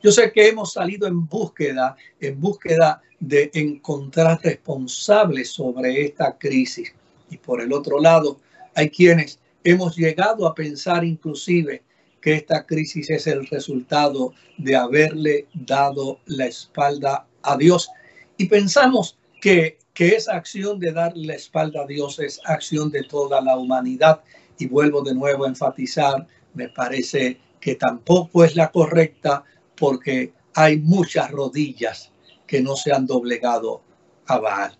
Yo 0.00 0.12
sé 0.12 0.30
que 0.30 0.46
hemos 0.46 0.74
salido 0.74 1.08
en 1.08 1.26
búsqueda, 1.26 1.96
en 2.20 2.40
búsqueda 2.40 3.02
de 3.18 3.50
encontrar 3.54 4.40
responsables 4.44 5.50
sobre 5.50 6.04
esta 6.04 6.38
crisis. 6.38 6.94
Y 7.30 7.36
por 7.36 7.60
el 7.60 7.72
otro 7.72 8.00
lado, 8.00 8.38
hay 8.76 8.90
quienes 8.90 9.40
Hemos 9.64 9.96
llegado 9.96 10.46
a 10.46 10.54
pensar 10.54 11.04
inclusive 11.04 11.82
que 12.20 12.34
esta 12.34 12.66
crisis 12.66 13.10
es 13.10 13.26
el 13.26 13.46
resultado 13.46 14.32
de 14.58 14.76
haberle 14.76 15.46
dado 15.54 16.20
la 16.26 16.46
espalda 16.46 17.26
a 17.42 17.56
Dios. 17.56 17.88
Y 18.36 18.46
pensamos 18.46 19.18
que 19.40 19.78
que 19.94 20.14
esa 20.16 20.34
acción 20.36 20.78
de 20.78 20.92
darle 20.92 21.26
la 21.26 21.34
espalda 21.34 21.82
a 21.82 21.86
Dios 21.86 22.18
es 22.18 22.40
acción 22.44 22.90
de 22.90 23.02
toda 23.02 23.40
la 23.40 23.56
humanidad. 23.56 24.22
Y 24.58 24.66
vuelvo 24.66 25.02
de 25.02 25.14
nuevo 25.14 25.44
a 25.44 25.48
enfatizar, 25.48 26.26
me 26.54 26.68
parece 26.68 27.38
que 27.60 27.74
tampoco 27.74 28.44
es 28.44 28.56
la 28.56 28.70
correcta 28.70 29.44
porque 29.76 30.32
hay 30.54 30.78
muchas 30.78 31.30
rodillas 31.30 32.10
que 32.46 32.60
no 32.60 32.76
se 32.76 32.92
han 32.92 33.06
doblegado 33.06 33.82
a 34.26 34.38
Baal. 34.38 34.78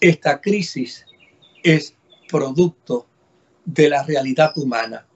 Esta 0.00 0.40
crisis 0.40 1.04
es 1.62 1.94
producto 2.28 3.06
de 3.74 3.88
la 3.88 4.02
realidad 4.02 4.52
humana. 4.56 5.06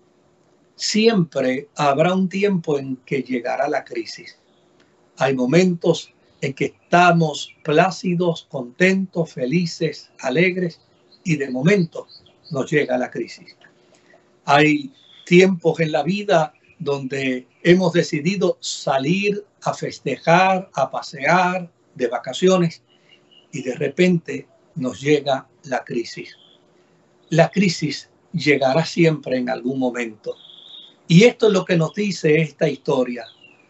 Siempre 0.77 1.69
habrá 1.77 2.14
un 2.14 2.29
tiempo 2.29 2.79
en 2.79 2.97
que 3.05 3.23
llegará 3.23 3.69
la 3.69 3.85
crisis. 3.85 4.38
Hay 5.19 5.35
momentos 5.35 6.12
en 6.40 6.55
que 6.55 6.67
estamos 6.67 7.55
plácidos, 7.62 8.47
contentos, 8.51 9.33
felices, 9.33 10.11
alegres 10.21 10.81
y 11.25 11.37
de 11.37 11.51
momento 11.51 12.07
nos 12.51 12.71
llega 12.71 12.99
la 12.99 13.11
crisis. 13.11 13.57
Hay 14.45 14.93
tiempos 15.25 15.81
en 15.81 15.93
la 15.93 16.03
vida 16.03 16.53
donde 16.79 17.47
hemos 17.62 17.93
decidido 17.93 18.59
salir 18.61 19.45
a 19.62 19.73
festejar, 19.73 20.71
a 20.75 20.90
pasear, 20.90 21.71
de 21.95 22.09
vacaciones 22.09 22.83
y 23.53 23.62
de 23.62 23.75
repente 23.77 24.49
nos 24.75 25.01
llega 25.01 25.49
la 25.62 25.85
crisis. 25.85 26.37
La 27.31 27.51
crisis 27.51 28.11
llegará 28.35 28.85
siempre 28.85 29.38
en 29.38 29.49
algún 29.49 29.79
momento. 29.79 30.37
Y 31.07 31.25
esto 31.25 31.47
es 31.47 31.53
lo 31.53 31.64
que 31.64 31.77
nos 31.77 31.94
dice 31.94 32.40
esta 32.40 32.68
historia. 32.68 33.25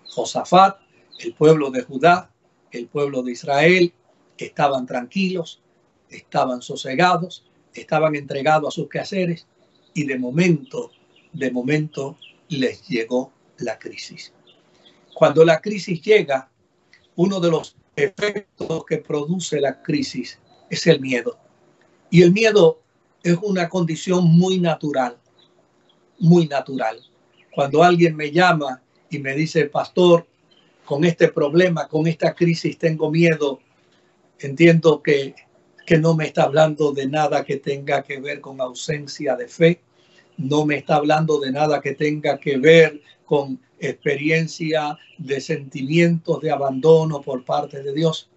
Josafat, 0.09 0.79
el 1.21 1.35
pueblo 1.35 1.71
de 1.71 1.83
Judá, 1.83 2.31
el 2.71 2.89
pueblo 2.89 3.23
de 3.23 3.33
Israel, 3.33 3.93
estaban 4.39 4.87
tranquilos, 4.87 5.63
estaban 6.09 6.63
sosegados, 6.63 7.45
estaban 7.75 8.15
entregados 8.15 8.69
a 8.69 8.75
sus 8.75 8.89
quehaceres 8.89 9.47
y 9.93 10.05
de 10.05 10.19
momento, 10.19 10.91
de 11.33 11.51
momento 11.51 12.17
les 12.49 12.87
llegó 12.89 13.33
la 13.59 13.79
crisis. 13.79 14.33
Cuando 15.13 15.45
la 15.45 15.61
crisis 15.61 16.03
llega, 16.03 16.51
uno 17.17 17.39
de 17.39 17.51
los 17.51 17.77
efectos 17.95 18.85
que 18.85 18.99
produce 18.99 19.61
la 19.61 19.83
crisis 19.83 20.41
es 20.71 20.87
el 20.87 21.01
miedo. 21.01 21.39
Y 22.11 22.23
el 22.23 22.33
miedo 22.33 22.84
es 23.25 23.39
una 23.43 23.71
condición 23.71 24.27
muy 24.27 24.61
natural, 24.61 25.17
muy 26.19 26.47
natural. 26.47 27.01
Cuando 27.55 27.83
alguien 27.83 28.15
me 28.15 28.31
llama 28.31 28.83
y 29.09 29.19
me 29.19 29.35
dice, 29.35 29.65
pastor, 29.65 30.27
con 30.85 31.05
este 31.05 31.29
problema, 31.29 31.89
con 31.89 32.07
esta 32.07 32.35
crisis 32.35 32.79
tengo 32.79 33.11
miedo, 33.11 33.61
entiendo 34.39 35.03
que, 35.03 35.35
que 35.87 35.99
no 35.99 36.15
me 36.15 36.27
está 36.27 36.43
hablando 36.43 36.93
de 36.93 37.09
nada 37.09 37.45
que 37.45 37.57
tenga 37.57 38.03
que 38.03 38.21
ver 38.21 38.43
con 38.43 38.61
ausencia 38.61 39.35
de 39.37 39.49
fe, 39.49 39.81
no 40.37 40.67
me 40.67 40.77
está 40.77 40.97
hablando 40.97 41.41
de 41.41 41.51
nada 41.51 41.81
que 41.81 41.95
tenga 41.95 42.39
que 42.39 42.59
ver 42.59 43.01
con 43.25 43.59
experiencia 43.79 44.99
de 45.17 45.41
sentimientos 45.41 46.43
de 46.43 46.51
abandono 46.51 47.23
por 47.23 47.43
parte 47.43 47.83
de 47.83 47.95
Dios, 47.95 48.29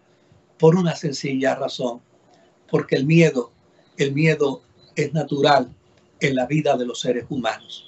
por 0.58 0.76
una 0.76 0.96
sencilla 0.96 1.56
razón, 1.56 2.00
porque 2.70 2.96
el 2.96 3.06
miedo, 3.06 3.52
el 3.98 4.14
miedo 4.14 4.62
es 4.98 5.14
natural 5.14 5.74
en 6.20 6.36
la 6.36 6.48
vida 6.48 6.76
de 6.76 6.86
los 6.86 7.00
seres 7.00 7.26
humanos. 7.30 7.86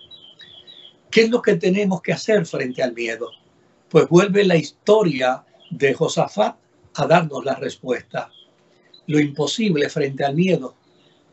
¿Qué 1.10 1.22
es 1.22 1.30
lo 1.30 1.42
que 1.42 1.56
tenemos 1.56 2.02
que 2.04 2.14
hacer 2.14 2.46
frente 2.46 2.84
al 2.84 2.94
miedo? 2.94 3.32
Pues 3.90 4.08
vuelve 4.08 4.46
la 4.46 4.56
historia 4.56 5.44
de 5.72 5.94
Josafat 5.94 6.56
a 6.94 7.08
darnos 7.08 7.44
la 7.44 7.56
respuesta. 7.56 8.32
Lo 9.08 9.20
imposible 9.20 9.90
frente 9.90 10.24
al 10.24 10.36
miedo 10.36 10.76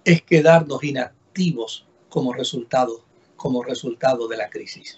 es 0.03 0.23
quedarnos 0.23 0.83
inactivos 0.83 1.87
como 2.09 2.33
resultado, 2.33 3.05
como 3.37 3.63
resultado 3.63 4.27
de 4.29 4.39
la 4.39 4.49
crisis. 4.49 4.97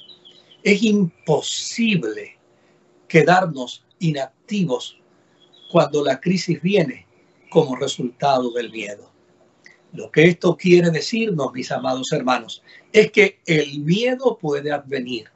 Es 0.63 0.83
imposible 0.85 2.39
quedarnos 3.09 3.85
inactivos 3.99 5.01
cuando 5.73 6.05
la 6.05 6.21
crisis 6.21 6.63
viene 6.63 7.05
como 7.51 7.75
resultado 7.75 8.53
del 8.53 8.71
miedo. 8.71 9.18
Lo 9.93 10.11
que 10.11 10.25
esto 10.25 10.57
quiere 10.57 10.91
decirnos, 10.91 11.53
mis 11.53 11.73
amados 11.73 12.13
hermanos, 12.13 12.63
es 12.93 13.11
que 13.11 13.41
el 13.47 13.81
miedo 13.81 14.37
puede 14.39 14.71
advenir, 14.71 15.29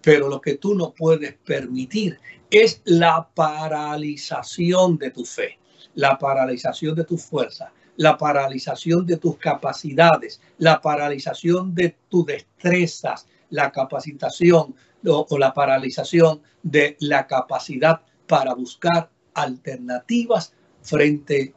pero 0.00 0.28
lo 0.28 0.40
que 0.40 0.56
tú 0.56 0.74
no 0.74 0.92
puedes 0.92 1.34
permitir 1.44 2.18
es 2.50 2.82
la 2.84 3.28
paralización 3.34 4.96
de 4.98 5.10
tu 5.10 5.24
fe, 5.24 5.58
la 5.94 6.16
paralización 6.18 6.94
de 6.94 7.04
tu 7.04 7.18
fuerza, 7.18 7.72
la 7.96 8.16
paralización 8.16 9.06
de 9.06 9.16
tus 9.16 9.38
capacidades, 9.38 10.40
la 10.58 10.80
paralización 10.80 11.74
de 11.74 11.96
tus 12.08 12.26
destrezas, 12.26 13.26
la 13.50 13.72
capacitación 13.72 14.76
o, 15.04 15.26
o 15.28 15.38
la 15.38 15.52
paralización 15.52 16.42
de 16.62 16.96
la 17.00 17.26
capacidad 17.26 18.02
para 18.28 18.54
buscar 18.54 19.10
alternativas 19.34 20.52
frente 20.82 21.54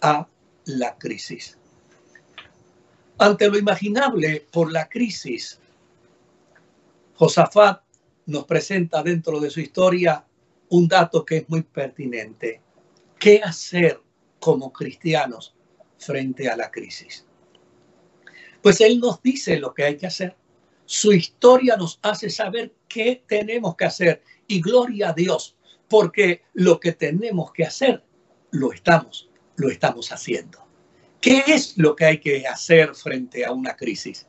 a 0.00 0.28
la 0.64 0.96
crisis. 0.96 1.57
Ante 3.18 3.48
lo 3.48 3.58
imaginable 3.58 4.46
por 4.52 4.70
la 4.70 4.88
crisis, 4.88 5.58
Josafat 7.14 7.82
nos 8.26 8.44
presenta 8.44 9.02
dentro 9.02 9.40
de 9.40 9.50
su 9.50 9.58
historia 9.60 10.24
un 10.68 10.86
dato 10.86 11.24
que 11.24 11.38
es 11.38 11.48
muy 11.48 11.62
pertinente. 11.62 12.60
¿Qué 13.18 13.40
hacer 13.42 14.00
como 14.38 14.72
cristianos 14.72 15.56
frente 15.98 16.48
a 16.48 16.56
la 16.56 16.70
crisis? 16.70 17.26
Pues 18.62 18.80
él 18.80 19.00
nos 19.00 19.20
dice 19.20 19.58
lo 19.58 19.74
que 19.74 19.82
hay 19.82 19.96
que 19.96 20.06
hacer. 20.06 20.36
Su 20.84 21.12
historia 21.12 21.76
nos 21.76 21.98
hace 22.02 22.30
saber 22.30 22.72
qué 22.86 23.24
tenemos 23.26 23.74
que 23.74 23.86
hacer. 23.86 24.22
Y 24.46 24.60
gloria 24.60 25.08
a 25.08 25.12
Dios, 25.12 25.56
porque 25.88 26.42
lo 26.52 26.78
que 26.78 26.92
tenemos 26.92 27.52
que 27.52 27.64
hacer, 27.64 28.04
lo 28.52 28.72
estamos, 28.72 29.28
lo 29.56 29.70
estamos 29.70 30.12
haciendo. 30.12 30.67
¿Qué 31.20 31.42
es 31.48 31.76
lo 31.76 31.96
que 31.96 32.04
hay 32.04 32.18
que 32.18 32.46
hacer 32.46 32.94
frente 32.94 33.44
a 33.44 33.52
una 33.52 33.76
crisis? 33.76 34.26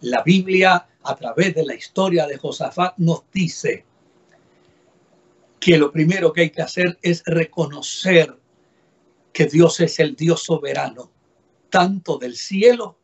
La 0.00 0.22
Biblia, 0.22 0.88
a 1.02 1.16
través 1.16 1.54
de 1.54 1.64
la 1.64 1.74
historia 1.74 2.26
de 2.26 2.38
Josafat, 2.38 2.96
nos 2.96 3.24
dice 3.30 3.84
que 5.58 5.76
lo 5.76 5.92
primero 5.92 6.32
que 6.32 6.42
hay 6.42 6.50
que 6.50 6.62
hacer 6.62 6.98
es 7.02 7.22
reconocer 7.26 8.34
que 9.32 9.46
Dios 9.46 9.80
es 9.80 10.00
el 10.00 10.16
Dios 10.16 10.42
soberano, 10.42 11.10
tanto 11.68 12.16
del 12.16 12.36
cielo 12.36 12.98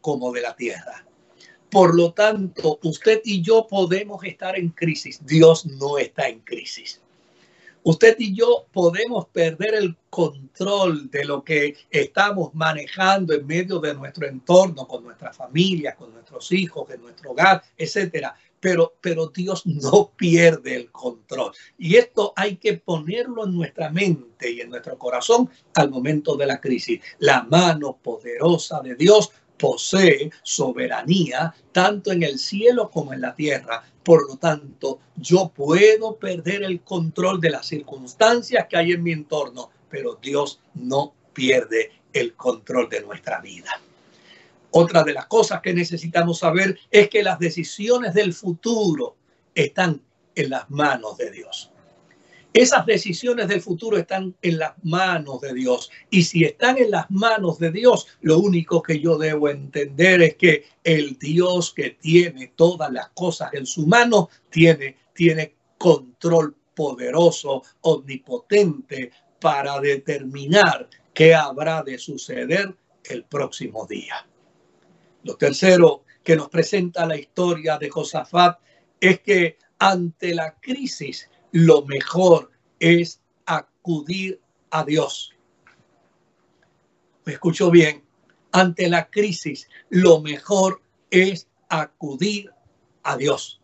como 0.00 0.32
de 0.32 0.42
la 0.42 0.56
tierra. 0.56 1.06
Por 1.70 1.94
lo 1.94 2.12
tanto, 2.12 2.80
usted 2.82 3.22
y 3.24 3.40
yo 3.40 3.66
podemos 3.68 4.22
estar 4.24 4.58
en 4.58 4.70
crisis. 4.70 5.24
Dios 5.24 5.64
no 5.64 5.96
está 5.96 6.28
en 6.28 6.40
crisis. 6.40 7.01
Usted 7.84 8.16
y 8.18 8.32
yo 8.32 8.66
podemos 8.72 9.26
perder 9.26 9.74
el 9.74 9.96
control 10.08 11.10
de 11.10 11.24
lo 11.24 11.42
que 11.42 11.74
estamos 11.90 12.54
manejando 12.54 13.34
en 13.34 13.44
medio 13.46 13.80
de 13.80 13.92
nuestro 13.94 14.26
entorno, 14.26 14.86
con 14.86 15.02
nuestra 15.02 15.32
familia, 15.32 15.96
con 15.96 16.12
nuestros 16.12 16.52
hijos, 16.52 16.88
en 16.90 17.02
nuestro 17.02 17.32
hogar, 17.32 17.62
etcétera. 17.76 18.36
Pero, 18.60 18.94
pero 19.00 19.26
Dios 19.26 19.66
no 19.66 20.12
pierde 20.16 20.76
el 20.76 20.92
control. 20.92 21.52
Y 21.76 21.96
esto 21.96 22.32
hay 22.36 22.56
que 22.56 22.74
ponerlo 22.74 23.44
en 23.44 23.56
nuestra 23.56 23.90
mente 23.90 24.52
y 24.52 24.60
en 24.60 24.70
nuestro 24.70 24.96
corazón 24.96 25.50
al 25.74 25.90
momento 25.90 26.36
de 26.36 26.46
la 26.46 26.60
crisis. 26.60 27.00
La 27.18 27.42
mano 27.42 27.98
poderosa 28.00 28.80
de 28.80 28.94
Dios 28.94 29.32
posee 29.62 30.32
soberanía 30.42 31.54
tanto 31.70 32.10
en 32.10 32.24
el 32.24 32.40
cielo 32.40 32.90
como 32.90 33.12
en 33.12 33.20
la 33.20 33.32
tierra. 33.32 33.84
Por 34.02 34.28
lo 34.28 34.36
tanto, 34.36 34.98
yo 35.14 35.52
puedo 35.54 36.16
perder 36.16 36.64
el 36.64 36.80
control 36.80 37.40
de 37.40 37.50
las 37.50 37.66
circunstancias 37.68 38.66
que 38.68 38.76
hay 38.76 38.90
en 38.90 39.04
mi 39.04 39.12
entorno, 39.12 39.70
pero 39.88 40.18
Dios 40.20 40.58
no 40.74 41.14
pierde 41.32 41.92
el 42.12 42.34
control 42.34 42.88
de 42.88 43.02
nuestra 43.02 43.40
vida. 43.40 43.70
Otra 44.72 45.04
de 45.04 45.12
las 45.12 45.26
cosas 45.26 45.60
que 45.60 45.72
necesitamos 45.72 46.40
saber 46.40 46.76
es 46.90 47.08
que 47.08 47.22
las 47.22 47.38
decisiones 47.38 48.14
del 48.14 48.34
futuro 48.34 49.14
están 49.54 50.02
en 50.34 50.50
las 50.50 50.68
manos 50.70 51.16
de 51.18 51.30
Dios. 51.30 51.71
Esas 52.54 52.84
decisiones 52.84 53.48
del 53.48 53.62
futuro 53.62 53.96
están 53.96 54.36
en 54.42 54.58
las 54.58 54.72
manos 54.82 55.40
de 55.40 55.54
Dios. 55.54 55.90
Y 56.10 56.22
si 56.24 56.44
están 56.44 56.76
en 56.76 56.90
las 56.90 57.10
manos 57.10 57.58
de 57.58 57.70
Dios, 57.70 58.08
lo 58.20 58.38
único 58.38 58.82
que 58.82 59.00
yo 59.00 59.16
debo 59.16 59.48
entender 59.48 60.20
es 60.22 60.36
que 60.36 60.66
el 60.84 61.18
Dios 61.18 61.72
que 61.72 61.90
tiene 61.90 62.52
todas 62.54 62.92
las 62.92 63.08
cosas 63.10 63.54
en 63.54 63.64
su 63.64 63.86
mano 63.86 64.28
tiene, 64.50 64.96
tiene 65.14 65.54
control 65.78 66.54
poderoso, 66.74 67.62
omnipotente 67.80 69.10
para 69.40 69.80
determinar 69.80 70.88
qué 71.14 71.34
habrá 71.34 71.82
de 71.82 71.98
suceder 71.98 72.74
el 73.04 73.24
próximo 73.24 73.86
día. 73.86 74.26
Lo 75.24 75.36
tercero 75.36 76.04
que 76.22 76.36
nos 76.36 76.50
presenta 76.50 77.06
la 77.06 77.16
historia 77.16 77.78
de 77.78 77.88
Josafat 77.88 78.58
es 79.00 79.20
que 79.20 79.56
ante 79.78 80.34
la 80.34 80.54
crisis 80.60 81.28
lo 81.52 81.84
mejor 81.84 82.50
es 82.80 83.20
acudir 83.46 84.40
a 84.70 84.84
Dios. 84.84 85.34
me 87.24 87.34
escuchó 87.34 87.70
bien, 87.70 88.02
ante 88.50 88.88
la 88.88 89.08
crisis 89.08 89.68
lo 89.90 90.20
mejor 90.20 90.82
es 91.10 91.46
acudir 91.68 92.50
a 93.04 93.16
Dios, 93.16 93.60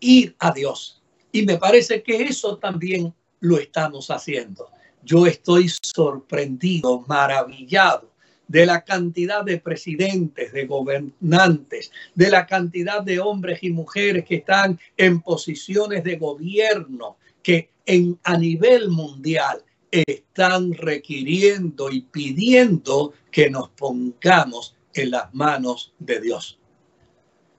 ir 0.00 0.36
a 0.38 0.52
Dios. 0.52 1.02
Y 1.32 1.46
me 1.46 1.56
parece 1.56 2.02
que 2.02 2.22
eso 2.22 2.58
también 2.58 3.14
lo 3.40 3.58
estamos 3.58 4.10
haciendo. 4.10 4.70
Yo 5.02 5.26
estoy 5.26 5.70
sorprendido, 5.82 7.04
maravillado 7.06 8.12
de 8.48 8.66
la 8.66 8.82
cantidad 8.82 9.44
de 9.44 9.58
presidentes, 9.58 10.52
de 10.52 10.66
gobernantes, 10.66 11.92
de 12.14 12.30
la 12.30 12.46
cantidad 12.46 13.02
de 13.02 13.20
hombres 13.20 13.62
y 13.62 13.70
mujeres 13.70 14.24
que 14.24 14.36
están 14.36 14.80
en 14.96 15.20
posiciones 15.20 16.02
de 16.02 16.16
gobierno, 16.16 17.18
que 17.42 17.70
en, 17.86 18.18
a 18.24 18.36
nivel 18.36 18.88
mundial 18.88 19.62
están 19.90 20.72
requiriendo 20.72 21.90
y 21.90 22.02
pidiendo 22.02 23.12
que 23.30 23.50
nos 23.50 23.70
pongamos 23.70 24.76
en 24.94 25.10
las 25.10 25.32
manos 25.34 25.94
de 25.98 26.20
Dios. 26.20 26.58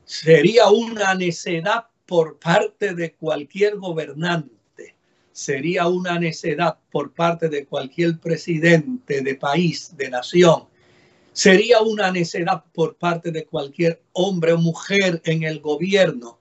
Sería 0.06 0.70
una 0.70 1.14
necedad 1.16 1.86
por 2.06 2.40
parte 2.40 2.96
de 2.96 3.14
cualquier 3.14 3.78
gobernante, 3.78 4.96
sería 5.32 5.88
una 5.88 6.20
necedad 6.20 6.78
por 6.92 7.14
parte 7.14 7.48
de 7.50 7.66
cualquier 7.66 8.20
presidente 8.20 9.22
de 9.22 9.36
país, 9.36 9.96
de 9.96 10.10
nación, 10.10 10.69
sería 11.40 11.80
una 11.80 12.12
necedad 12.12 12.66
por 12.74 12.98
parte 12.98 13.32
de 13.32 13.46
cualquier 13.46 14.02
hombre 14.12 14.52
o 14.52 14.58
mujer 14.58 15.22
en 15.24 15.44
el 15.44 15.62
gobierno 15.62 16.38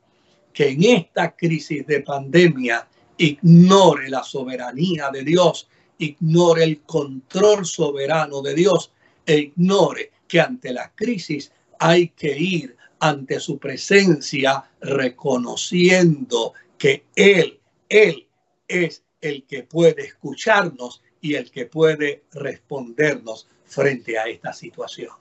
que 0.53 0.71
en 0.71 0.83
esta 0.83 1.37
crisis 1.37 1.87
de 1.87 2.01
pandemia 2.01 2.89
ignore 3.17 4.11
la 4.11 4.25
soberanía 4.25 5.11
de 5.13 5.23
Dios 5.23 5.69
ignore 5.99 6.65
el 6.65 6.81
control 6.81 7.65
soberano 7.65 8.43
de 8.43 8.55
Dios 8.57 8.91
e 9.25 9.39
ignore 9.39 10.11
que 10.27 10.41
ante 10.41 10.73
la 10.73 10.93
crisis 10.93 11.53
hay 11.79 12.09
que 12.09 12.37
ir 12.37 12.77
ante 12.99 13.39
su 13.39 13.57
presencia 13.57 14.65
reconociendo 14.81 16.55
que 16.77 17.05
Él, 17.15 17.61
Él 17.89 18.27
es 18.67 19.05
el 19.21 19.45
que 19.45 19.63
puede 19.63 20.07
escucharnos 20.07 21.03
y 21.21 21.35
el 21.35 21.53
que 21.53 21.67
puede 21.67 22.25
respondernos 22.33 23.47
frente 23.69 24.19
a 24.19 24.27
esta 24.27 24.53
situación. 24.53 25.13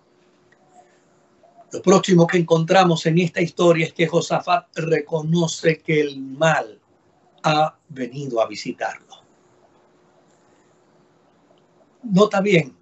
Lo 1.72 1.82
próximo 1.82 2.26
que 2.26 2.38
encontramos 2.38 3.06
en 3.06 3.20
esta 3.20 3.42
historia 3.42 3.86
es 3.86 3.94
que 3.94 4.08
Josafat 4.08 4.68
reconoce 4.76 5.80
que 5.80 6.00
el 6.00 6.20
mal 6.20 6.80
ha 7.44 7.78
venido 7.90 8.42
a 8.42 8.48
visitarlo 8.48 9.08
nota 12.12 12.42
bien, 12.42 12.76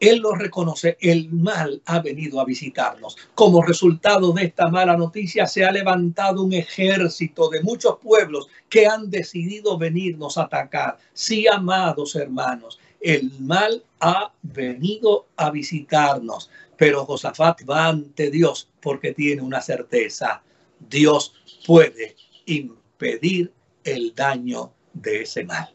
él 0.00 0.18
lo 0.18 0.32
reconoce, 0.32 0.96
el 1.00 1.28
mal 1.30 1.82
ha 1.86 1.98
venido 1.98 2.40
a 2.40 2.44
visitarnos. 2.44 3.16
Como 3.34 3.62
resultado 3.62 4.32
de 4.32 4.44
esta 4.44 4.68
mala 4.68 4.96
noticia 4.96 5.46
se 5.46 5.64
ha 5.64 5.72
levantado 5.72 6.44
un 6.44 6.52
ejército 6.52 7.48
de 7.48 7.62
muchos 7.62 7.96
pueblos 8.00 8.46
que 8.68 8.86
han 8.86 9.10
decidido 9.10 9.76
venirnos 9.76 10.38
a 10.38 10.42
atacar. 10.42 10.98
Sí, 11.12 11.48
amados 11.48 12.14
hermanos, 12.14 12.78
el 13.00 13.32
mal 13.40 13.84
ha 14.00 14.32
venido 14.42 15.28
a 15.36 15.50
visitarnos, 15.50 16.50
pero 16.76 17.04
Josafat 17.04 17.68
va 17.68 17.88
ante 17.88 18.30
Dios 18.30 18.68
porque 18.80 19.12
tiene 19.12 19.42
una 19.42 19.60
certeza. 19.60 20.42
Dios 20.88 21.34
puede 21.66 22.16
impedir 22.46 23.52
el 23.84 24.14
daño 24.14 24.72
de 24.92 25.22
ese 25.22 25.44
mal. 25.44 25.68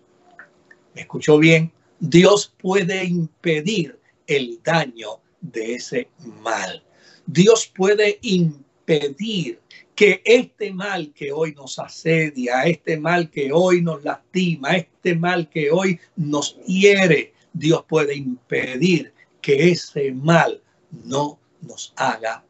¿Me 0.94 1.02
escuchó 1.02 1.38
bien? 1.38 1.72
Dios 2.00 2.54
puede 2.60 3.04
impedir 3.06 4.00
el 4.28 4.62
daño 4.64 5.20
de 5.42 5.76
ese 5.76 6.10
mal. 6.42 6.84
Dios 7.26 7.72
puede 7.74 8.20
impedir 8.22 9.60
que 10.04 10.22
este 10.26 10.74
mal 10.74 11.14
que 11.14 11.32
hoy 11.32 11.54
nos 11.54 11.80
asedia, 11.80 12.64
este 12.64 12.98
mal 12.98 13.30
que 13.30 13.54
hoy 13.54 13.82
nos 13.82 14.04
lastima, 14.04 14.76
este 14.76 15.16
mal 15.16 15.50
que 15.50 15.72
hoy 15.72 15.98
nos 16.18 16.58
hiere, 16.66 17.34
Dios 17.54 17.86
puede 17.88 18.14
impedir 18.14 19.14
que 19.40 19.70
ese 19.72 20.12
mal 20.12 20.62
no 21.06 21.40
nos 21.62 21.94
haga 21.96 22.44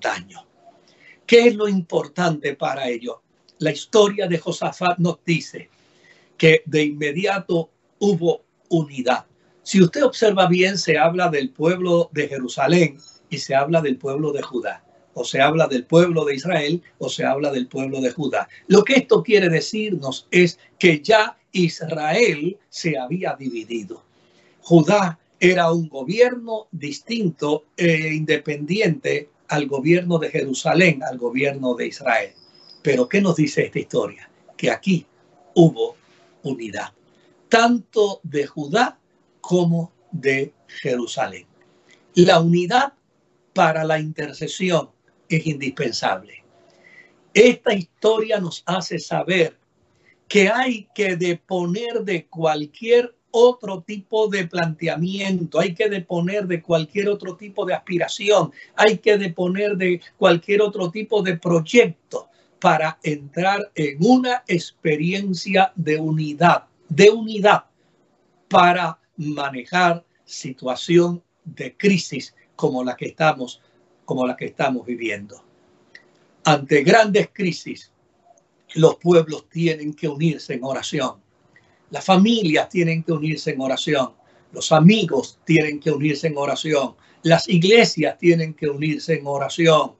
daño. 0.00 0.46
¿Qué 1.26 1.48
es 1.48 1.56
lo 1.56 1.66
importante 1.66 2.54
para 2.54 2.88
ello? 2.88 3.22
La 3.58 3.72
historia 3.72 4.28
de 4.28 4.38
Josafat 4.38 4.98
nos 4.98 5.18
dice 5.24 5.68
que 6.38 6.62
de 6.64 6.84
inmediato 6.84 7.70
hubo 7.98 8.44
unidad. 8.68 9.26
Si 9.64 9.82
usted 9.82 10.04
observa 10.04 10.46
bien, 10.46 10.78
se 10.78 10.96
habla 10.96 11.28
del 11.28 11.50
pueblo 11.50 12.08
de 12.12 12.28
Jerusalén 12.28 12.98
y 13.28 13.38
se 13.38 13.56
habla 13.56 13.80
del 13.80 13.98
pueblo 13.98 14.30
de 14.30 14.42
Judá. 14.42 14.84
O 15.14 15.24
se 15.24 15.40
habla 15.40 15.66
del 15.66 15.84
pueblo 15.84 16.24
de 16.24 16.36
Israel 16.36 16.82
o 16.98 17.08
se 17.08 17.24
habla 17.24 17.50
del 17.50 17.66
pueblo 17.66 18.00
de 18.00 18.10
Judá. 18.10 18.48
Lo 18.68 18.84
que 18.84 18.94
esto 18.94 19.22
quiere 19.22 19.48
decirnos 19.48 20.26
es 20.30 20.58
que 20.78 21.00
ya 21.00 21.36
Israel 21.52 22.58
se 22.68 22.98
había 22.98 23.34
dividido. 23.34 24.04
Judá 24.60 25.18
era 25.40 25.72
un 25.72 25.88
gobierno 25.88 26.68
distinto 26.70 27.64
e 27.76 28.14
independiente 28.14 29.30
al 29.48 29.66
gobierno 29.66 30.18
de 30.18 30.30
Jerusalén, 30.30 31.02
al 31.02 31.18
gobierno 31.18 31.74
de 31.74 31.88
Israel. 31.88 32.32
Pero 32.82 33.08
¿qué 33.08 33.20
nos 33.20 33.36
dice 33.36 33.64
esta 33.64 33.78
historia? 33.78 34.30
Que 34.56 34.70
aquí 34.70 35.06
hubo 35.54 35.96
unidad 36.42 36.92
tanto 37.50 38.20
de 38.22 38.46
Judá 38.46 38.98
como 39.42 39.92
de 40.12 40.54
Jerusalén. 40.68 41.46
La 42.14 42.40
unidad 42.40 42.94
para 43.52 43.84
la 43.84 43.98
intercesión 43.98 44.90
es 45.30 45.46
indispensable. 45.46 46.44
Esta 47.32 47.72
historia 47.72 48.40
nos 48.40 48.62
hace 48.66 48.98
saber 48.98 49.56
que 50.28 50.48
hay 50.48 50.88
que 50.94 51.16
deponer 51.16 52.02
de 52.02 52.26
cualquier 52.26 53.14
otro 53.30 53.82
tipo 53.82 54.28
de 54.28 54.46
planteamiento, 54.46 55.60
hay 55.60 55.74
que 55.74 55.88
deponer 55.88 56.46
de 56.46 56.60
cualquier 56.60 57.08
otro 57.08 57.36
tipo 57.36 57.64
de 57.64 57.74
aspiración, 57.74 58.52
hay 58.74 58.98
que 58.98 59.16
deponer 59.16 59.76
de 59.76 60.00
cualquier 60.16 60.62
otro 60.62 60.90
tipo 60.90 61.22
de 61.22 61.36
proyecto 61.36 62.28
para 62.58 62.98
entrar 63.02 63.70
en 63.74 63.96
una 64.00 64.42
experiencia 64.48 65.72
de 65.76 65.98
unidad 65.98 66.64
de 66.90 67.08
unidad 67.08 67.64
para 68.48 68.98
manejar 69.16 70.04
situación 70.24 71.22
de 71.44 71.74
crisis 71.76 72.34
como 72.56 72.84
la 72.84 72.96
que 72.96 73.06
estamos 73.06 73.62
como 74.10 74.26
la 74.26 74.36
que 74.36 74.46
estamos 74.46 74.84
viviendo. 74.84 75.40
Ante 76.42 76.82
grandes 76.82 77.28
crisis, 77.32 77.92
los 78.74 78.96
pueblos 78.96 79.48
tienen 79.48 79.94
que 79.94 80.08
unirse 80.08 80.54
en 80.54 80.64
oración. 80.64 81.22
Las 81.90 82.04
familias 82.04 82.68
tienen 82.68 83.04
que 83.04 83.12
unirse 83.12 83.52
en 83.52 83.60
oración. 83.60 84.14
Los 84.50 84.72
amigos 84.72 85.38
tienen 85.44 85.78
que 85.78 85.92
unirse 85.92 86.26
en 86.26 86.36
oración. 86.36 86.96
Las 87.22 87.48
iglesias 87.48 88.18
tienen 88.18 88.52
que 88.52 88.68
unirse 88.68 89.14
en 89.14 89.28
oración. 89.28 89.92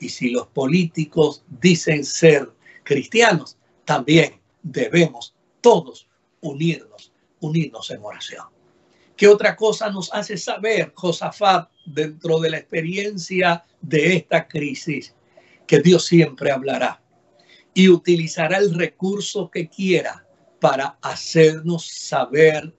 Y 0.00 0.08
si 0.08 0.30
los 0.30 0.46
políticos 0.46 1.44
dicen 1.60 2.06
ser 2.06 2.50
cristianos, 2.84 3.58
también 3.84 4.40
debemos 4.62 5.34
todos 5.60 6.08
unirnos, 6.40 7.12
unirnos 7.40 7.90
en 7.90 8.02
oración. 8.02 8.57
¿Qué 9.18 9.26
otra 9.26 9.56
cosa 9.56 9.90
nos 9.90 10.14
hace 10.14 10.36
saber 10.36 10.92
Josafat 10.94 11.68
dentro 11.84 12.38
de 12.38 12.50
la 12.50 12.58
experiencia 12.58 13.64
de 13.80 14.14
esta 14.14 14.46
crisis? 14.46 15.12
Que 15.66 15.80
Dios 15.80 16.06
siempre 16.06 16.52
hablará 16.52 17.02
y 17.74 17.88
utilizará 17.88 18.58
el 18.58 18.72
recurso 18.72 19.50
que 19.50 19.68
quiera 19.68 20.24
para 20.60 20.98
hacernos 21.02 21.84
saber 21.84 22.72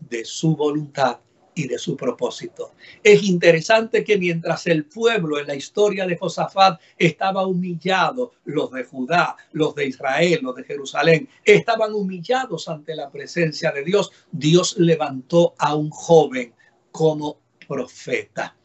de 0.00 0.24
su 0.24 0.56
voluntad 0.56 1.18
y 1.54 1.68
de 1.68 1.78
su 1.78 1.96
propósito. 1.96 2.72
Es 3.02 3.22
interesante 3.24 4.04
que 4.04 4.18
mientras 4.18 4.66
el 4.66 4.86
pueblo 4.86 5.38
en 5.38 5.46
la 5.46 5.54
historia 5.54 6.06
de 6.06 6.16
Josafat 6.16 6.80
estaba 6.98 7.46
humillado, 7.46 8.32
los 8.44 8.70
de 8.70 8.84
Judá, 8.84 9.36
los 9.52 9.74
de 9.74 9.86
Israel, 9.86 10.40
los 10.42 10.56
de 10.56 10.64
Jerusalén, 10.64 11.28
estaban 11.44 11.92
humillados 11.92 12.68
ante 12.68 12.94
la 12.94 13.10
presencia 13.10 13.70
de 13.72 13.84
Dios, 13.84 14.10
Dios 14.30 14.76
levantó 14.78 15.54
a 15.58 15.74
un 15.74 15.90
joven 15.90 16.54
como 16.90 17.38
profeta, 17.66 18.56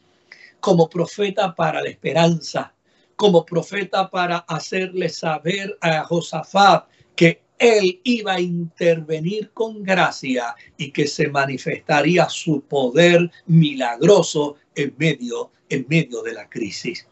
como 0.60 0.88
profeta 0.88 1.54
para 1.54 1.82
la 1.82 1.88
esperanza, 1.88 2.74
como 3.16 3.44
profeta 3.44 4.08
para 4.08 4.38
hacerle 4.38 5.08
saber 5.08 5.76
a 5.80 6.04
Josafat 6.04 6.86
él 7.58 8.00
iba 8.04 8.34
a 8.34 8.40
intervenir 8.40 9.50
con 9.52 9.82
gracia 9.82 10.54
y 10.76 10.90
que 10.90 11.06
se 11.06 11.28
manifestaría 11.28 12.28
su 12.28 12.62
poder 12.62 13.30
milagroso 13.46 14.56
en 14.74 14.94
medio, 14.98 15.50
en 15.68 15.86
medio 15.88 16.22
de 16.22 16.34
la 16.34 16.48
crisis. 16.48 17.06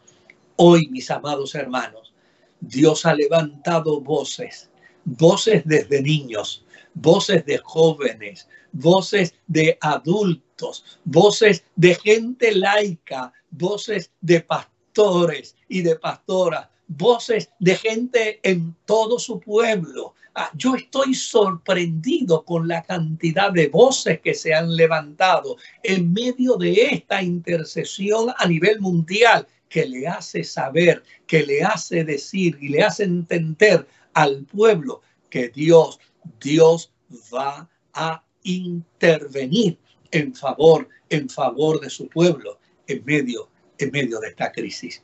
Hoy, 0.56 0.88
mis 0.88 1.11
amados 1.11 1.54
hermanos, 1.54 2.12
Dios 2.61 3.04
ha 3.04 3.14
levantado 3.14 4.00
voces 4.00 4.70
voces 5.06 5.62
desde 5.64 6.02
niños, 6.02 6.64
voces 6.94 7.46
de 7.46 7.59
jóvenes, 7.59 8.48
voces 8.72 9.35
de 9.46 9.78
adultos, 9.80 10.85
voces 11.04 11.64
de 11.76 11.94
gente 11.94 12.54
laica, 12.54 13.32
voces 13.50 14.11
de 14.20 14.40
pastores 14.40 15.56
y 15.68 15.82
de 15.82 15.96
pastoras, 15.96 16.68
voces 16.88 17.51
de 17.59 17.75
gente 17.77 18.40
en 18.42 18.75
todo 18.85 19.18
su 19.18 19.40
pueblo. 19.40 20.14
Ah, 20.35 20.51
yo 20.55 20.75
estoy 20.75 21.14
sorprendido 21.14 22.44
con 22.44 22.68
la 22.68 22.83
cantidad 22.83 23.51
de 23.53 23.68
voces 23.68 24.20
que 24.20 24.35
se 24.35 24.55
han 24.55 24.77
levantado 24.77 25.57
en 25.83 26.12
medio 26.12 26.57
de 26.57 26.72
esta 26.92 27.22
intercesión 27.22 28.33
a 28.37 28.46
nivel 28.46 28.81
mundial 28.81 29.46
que 29.68 29.87
le 29.87 30.07
hace 30.07 30.44
saber, 30.44 31.03
que 31.27 31.42
le 31.44 31.62
hace 31.62 32.05
decir 32.05 32.59
y 32.61 32.68
le 32.68 32.83
hace 32.83 33.05
entender 33.05 33.87
al 34.14 34.44
pueblo 34.44 35.03
que 35.31 35.49
Dios, 35.49 35.99
Dios 36.40 36.92
va 37.35 37.68
a 37.94 38.22
intervenir 38.42 39.79
en 40.11 40.35
favor, 40.35 40.88
en 41.09 41.29
favor 41.29 41.81
de 41.81 41.90
su 41.90 42.09
pueblo 42.09 42.59
en 42.87 43.05
medio, 43.05 43.49
en 43.79 43.90
medio 43.90 44.20
de 44.20 44.29
esta 44.29 44.53
crisis. 44.53 45.03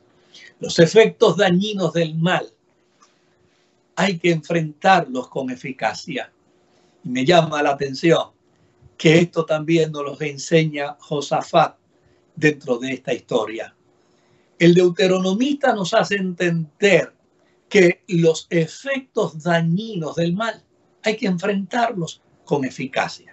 Los 0.59 0.79
efectos 0.79 1.37
dañinos 1.37 1.93
del 1.93 2.15
mal 2.15 2.47
hay 3.95 4.17
que 4.17 4.31
enfrentarlos 4.31 5.27
con 5.27 5.49
eficacia. 5.49 6.31
Y 7.03 7.09
me 7.09 7.25
llama 7.25 7.61
la 7.61 7.71
atención 7.71 8.29
que 8.97 9.19
esto 9.19 9.45
también 9.45 9.91
nos 9.91 10.03
lo 10.03 10.21
enseña 10.21 10.95
Josafat 10.99 11.75
dentro 12.35 12.77
de 12.77 12.93
esta 12.93 13.13
historia. 13.13 13.75
El 14.57 14.73
deuteronomista 14.73 15.73
nos 15.73 15.93
hace 15.93 16.15
entender 16.15 17.13
que 17.67 18.03
los 18.07 18.47
efectos 18.49 19.43
dañinos 19.43 20.15
del 20.15 20.33
mal 20.33 20.63
hay 21.03 21.17
que 21.17 21.27
enfrentarlos 21.27 22.21
con 22.45 22.63
eficacia. 22.65 23.32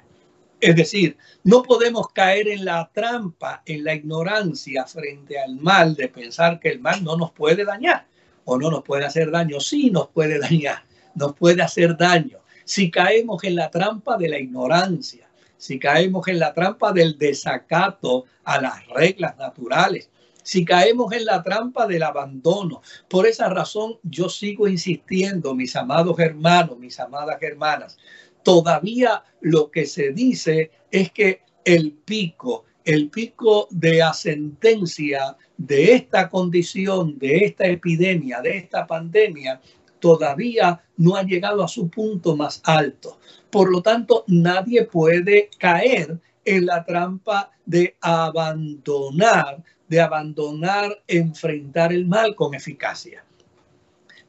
Es 0.60 0.76
decir, 0.76 1.16
no 1.42 1.62
podemos 1.62 2.08
caer 2.12 2.48
en 2.48 2.66
la 2.66 2.90
trampa, 2.92 3.62
en 3.64 3.82
la 3.82 3.94
ignorancia 3.94 4.84
frente 4.84 5.38
al 5.38 5.56
mal, 5.56 5.94
de 5.94 6.08
pensar 6.08 6.60
que 6.60 6.68
el 6.68 6.80
mal 6.80 7.02
no 7.02 7.16
nos 7.16 7.32
puede 7.32 7.64
dañar 7.64 8.06
o 8.44 8.58
no 8.58 8.70
nos 8.70 8.82
puede 8.82 9.06
hacer 9.06 9.30
daño. 9.30 9.58
Sí 9.60 9.90
nos 9.90 10.08
puede 10.08 10.38
dañar, 10.40 10.84
nos 11.14 11.34
puede 11.34 11.62
hacer 11.62 11.96
daño. 11.96 12.38
Si 12.64 12.90
caemos 12.90 13.42
en 13.44 13.56
la 13.56 13.70
trampa 13.70 14.16
de 14.16 14.28
la 14.28 14.38
ignorancia, 14.38 15.28
si 15.56 15.78
caemos 15.78 16.28
en 16.28 16.38
la 16.38 16.54
trampa 16.54 16.92
del 16.92 17.18
desacato 17.18 18.26
a 18.44 18.60
las 18.60 18.86
reglas 18.88 19.36
naturales, 19.38 20.10
si 20.42 20.64
caemos 20.64 21.12
en 21.12 21.26
la 21.26 21.42
trampa 21.42 21.86
del 21.86 22.02
abandono. 22.02 22.82
Por 23.08 23.26
esa 23.26 23.48
razón 23.48 23.98
yo 24.02 24.28
sigo 24.28 24.68
insistiendo, 24.68 25.54
mis 25.54 25.76
amados 25.76 26.18
hermanos, 26.18 26.78
mis 26.78 26.98
amadas 26.98 27.42
hermanas, 27.42 27.98
todavía 28.42 29.22
lo 29.40 29.70
que 29.70 29.86
se 29.86 30.12
dice 30.12 30.70
es 30.90 31.10
que 31.12 31.42
el 31.64 31.92
pico, 31.92 32.64
el 32.84 33.10
pico 33.10 33.68
de 33.70 34.02
asentencia 34.02 35.36
de 35.56 35.94
esta 35.94 36.28
condición, 36.28 37.18
de 37.18 37.44
esta 37.44 37.66
epidemia, 37.66 38.40
de 38.40 38.56
esta 38.56 38.86
pandemia, 38.86 39.60
todavía 39.98 40.82
no 40.96 41.16
ha 41.16 41.22
llegado 41.22 41.62
a 41.62 41.68
su 41.68 41.88
punto 41.90 42.36
más 42.36 42.62
alto. 42.64 43.18
Por 43.50 43.70
lo 43.70 43.82
tanto, 43.82 44.24
nadie 44.26 44.84
puede 44.84 45.50
caer 45.58 46.18
en 46.44 46.66
la 46.66 46.84
trampa 46.84 47.50
de 47.66 47.96
abandonar 48.00 49.62
de 49.90 50.00
abandonar, 50.00 51.02
enfrentar 51.08 51.92
el 51.92 52.06
mal 52.06 52.36
con 52.36 52.54
eficacia. 52.54 53.24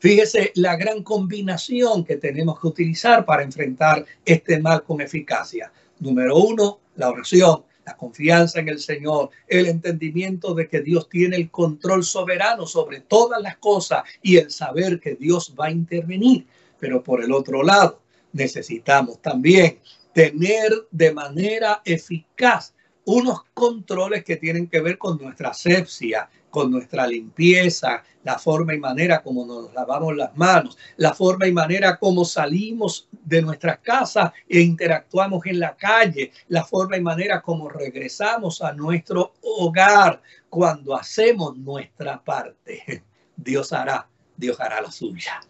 Fíjese 0.01 0.51
la 0.55 0.75
gran 0.77 1.03
combinación 1.03 2.03
que 2.03 2.17
tenemos 2.17 2.59
que 2.59 2.65
utilizar 2.65 3.23
para 3.23 3.43
enfrentar 3.43 4.03
este 4.25 4.59
mal 4.59 4.81
con 4.81 4.99
eficacia. 4.99 5.71
Número 5.99 6.37
uno, 6.37 6.79
la 6.95 7.11
oración, 7.11 7.63
la 7.85 7.95
confianza 7.95 8.59
en 8.59 8.69
el 8.69 8.79
Señor, 8.79 9.29
el 9.47 9.67
entendimiento 9.67 10.55
de 10.55 10.67
que 10.67 10.81
Dios 10.81 11.07
tiene 11.07 11.35
el 11.35 11.51
control 11.51 12.03
soberano 12.03 12.65
sobre 12.65 13.01
todas 13.01 13.43
las 13.43 13.57
cosas 13.57 14.01
y 14.23 14.37
el 14.37 14.49
saber 14.49 14.99
que 14.99 15.13
Dios 15.13 15.53
va 15.57 15.67
a 15.67 15.71
intervenir. 15.71 16.47
Pero 16.79 17.03
por 17.03 17.23
el 17.23 17.31
otro 17.31 17.61
lado, 17.61 18.01
necesitamos 18.33 19.21
también 19.21 19.77
tener 20.13 20.71
de 20.89 21.13
manera 21.13 21.83
eficaz 21.85 22.73
unos 23.05 23.43
controles 23.53 24.23
que 24.23 24.37
tienen 24.37 24.67
que 24.67 24.81
ver 24.81 24.97
con 24.97 25.17
nuestra 25.17 25.49
asepsia, 25.49 26.29
con 26.49 26.69
nuestra 26.69 27.07
limpieza, 27.07 28.03
la 28.23 28.37
forma 28.37 28.73
y 28.73 28.79
manera 28.79 29.23
como 29.23 29.45
nos 29.45 29.73
lavamos 29.73 30.15
las 30.15 30.35
manos, 30.37 30.77
la 30.97 31.13
forma 31.13 31.47
y 31.47 31.51
manera 31.51 31.97
como 31.97 32.25
salimos 32.25 33.07
de 33.11 33.41
nuestras 33.41 33.79
casas 33.79 34.31
e 34.47 34.59
interactuamos 34.59 35.45
en 35.45 35.59
la 35.59 35.75
calle, 35.75 36.31
la 36.49 36.63
forma 36.63 36.97
y 36.97 37.01
manera 37.01 37.41
como 37.41 37.69
regresamos 37.69 38.61
a 38.61 38.73
nuestro 38.73 39.33
hogar 39.41 40.21
cuando 40.49 40.95
hacemos 40.95 41.57
nuestra 41.57 42.23
parte. 42.23 43.03
Dios 43.35 43.73
hará, 43.73 44.07
Dios 44.37 44.59
hará 44.59 44.81
la 44.81 44.91
suya. 44.91 45.41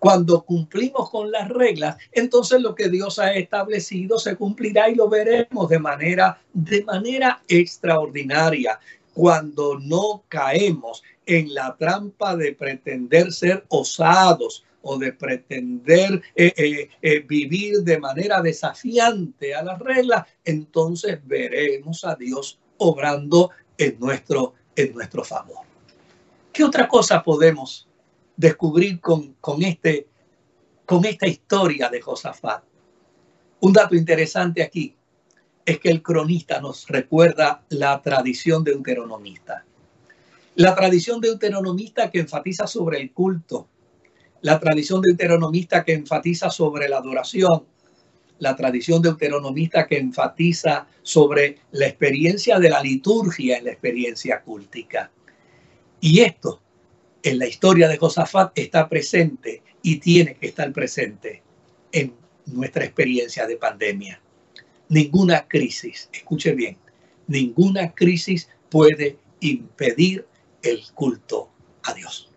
Cuando 0.00 0.46
cumplimos 0.46 1.10
con 1.10 1.30
las 1.30 1.50
reglas, 1.50 1.98
entonces 2.10 2.62
lo 2.62 2.74
que 2.74 2.88
Dios 2.88 3.18
ha 3.18 3.34
establecido 3.34 4.18
se 4.18 4.34
cumplirá 4.34 4.88
y 4.88 4.94
lo 4.94 5.10
veremos 5.10 5.68
de 5.68 5.78
manera, 5.78 6.40
de 6.54 6.82
manera 6.84 7.42
extraordinaria. 7.46 8.80
Cuando 9.12 9.78
no 9.78 10.24
caemos 10.28 11.02
en 11.26 11.52
la 11.52 11.76
trampa 11.76 12.34
de 12.34 12.54
pretender 12.54 13.30
ser 13.30 13.66
osados 13.68 14.64
o 14.80 14.96
de 14.96 15.12
pretender 15.12 16.22
eh, 16.34 16.54
eh, 16.56 16.88
eh, 17.02 17.20
vivir 17.20 17.80
de 17.82 17.98
manera 17.98 18.40
desafiante 18.40 19.54
a 19.54 19.62
las 19.62 19.78
reglas, 19.80 20.26
entonces 20.46 21.18
veremos 21.26 22.06
a 22.06 22.14
Dios 22.14 22.58
obrando 22.78 23.50
en 23.76 24.00
nuestro, 24.00 24.54
en 24.74 24.94
nuestro 24.94 25.24
favor. 25.24 25.58
¿Qué 26.54 26.64
otra 26.64 26.88
cosa 26.88 27.22
podemos 27.22 27.86
descubrir 28.40 29.00
con, 29.00 29.34
con, 29.34 29.62
este, 29.62 30.08
con 30.86 31.04
esta 31.04 31.26
historia 31.26 31.90
de 31.90 32.00
Josafat. 32.00 32.64
Un 33.60 33.72
dato 33.74 33.94
interesante 33.94 34.62
aquí 34.62 34.96
es 35.66 35.78
que 35.78 35.90
el 35.90 36.02
cronista 36.02 36.58
nos 36.58 36.88
recuerda 36.88 37.62
la 37.68 38.00
tradición 38.00 38.64
deuteronomista. 38.64 39.66
La 40.54 40.74
tradición 40.74 41.20
deuteronomista 41.20 42.10
que 42.10 42.20
enfatiza 42.20 42.66
sobre 42.66 43.02
el 43.02 43.12
culto, 43.12 43.68
la 44.40 44.58
tradición 44.58 45.02
deuteronomista 45.02 45.84
que 45.84 45.92
enfatiza 45.92 46.50
sobre 46.50 46.88
la 46.88 46.96
adoración, 46.96 47.66
la 48.38 48.56
tradición 48.56 49.02
deuteronomista 49.02 49.86
que 49.86 49.98
enfatiza 49.98 50.86
sobre 51.02 51.58
la 51.72 51.88
experiencia 51.88 52.58
de 52.58 52.70
la 52.70 52.82
liturgia 52.82 53.58
en 53.58 53.66
la 53.66 53.72
experiencia 53.72 54.40
cultica. 54.40 55.10
Y 56.00 56.20
esto 56.20 56.62
en 57.22 57.38
la 57.38 57.46
historia 57.46 57.88
de 57.88 57.98
Josafat 57.98 58.52
está 58.58 58.88
presente 58.88 59.62
y 59.82 59.96
tiene 59.96 60.34
que 60.34 60.48
estar 60.48 60.72
presente 60.72 61.42
en 61.92 62.14
nuestra 62.46 62.84
experiencia 62.84 63.46
de 63.46 63.56
pandemia. 63.56 64.20
Ninguna 64.88 65.46
crisis, 65.46 66.08
escuche 66.12 66.52
bien, 66.52 66.76
ninguna 67.26 67.94
crisis 67.94 68.48
puede 68.68 69.18
impedir 69.40 70.26
el 70.62 70.82
culto 70.94 71.50
a 71.82 71.94
Dios. 71.94 72.28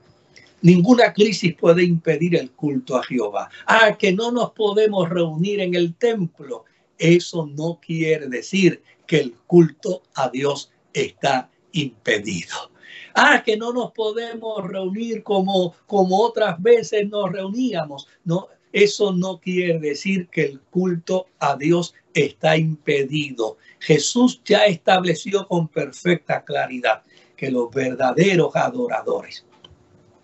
Ninguna 0.62 1.12
crisis 1.14 1.56
puede 1.56 1.84
impedir 1.84 2.36
el 2.36 2.52
culto 2.52 2.96
a 2.96 3.04
Jehová. 3.04 3.50
Ah, 3.66 3.98
que 3.98 4.14
no 4.14 4.32
nos 4.32 4.52
podemos 4.52 5.10
reunir 5.10 5.60
en 5.60 5.76
el 5.76 5.96
templo. 5.96 6.64
Eso 6.98 7.48
no 7.48 7.82
quiere 7.86 8.28
decir 8.28 8.82
que 9.06 9.20
el 9.20 9.34
culto 9.46 10.04
a 10.16 10.30
Dios 10.30 10.72
está 10.94 11.50
impedido. 11.74 12.73
Ah, 13.14 13.44
que 13.46 13.58
no 13.58 13.74
nos 13.74 13.92
podemos 13.92 14.68
reunir 14.68 15.24
como, 15.24 15.76
como 15.86 16.20
otras 16.20 16.62
veces 16.62 17.10
nos 17.10 17.32
reuníamos. 17.32 18.08
No, 18.24 18.48
eso 18.72 19.14
no 19.14 19.40
quiere 19.40 19.80
decir 19.80 20.28
que 20.30 20.46
el 20.46 20.60
culto 20.60 21.28
a 21.40 21.56
Dios 21.56 21.94
está 22.14 22.58
impedido. 22.58 23.58
Jesús 23.80 24.42
ya 24.44 24.66
estableció 24.66 25.48
con 25.48 25.68
perfecta 25.68 26.44
claridad 26.44 27.04
que 27.36 27.52
los 27.52 27.70
verdaderos 27.70 28.56
adoradores 28.56 29.46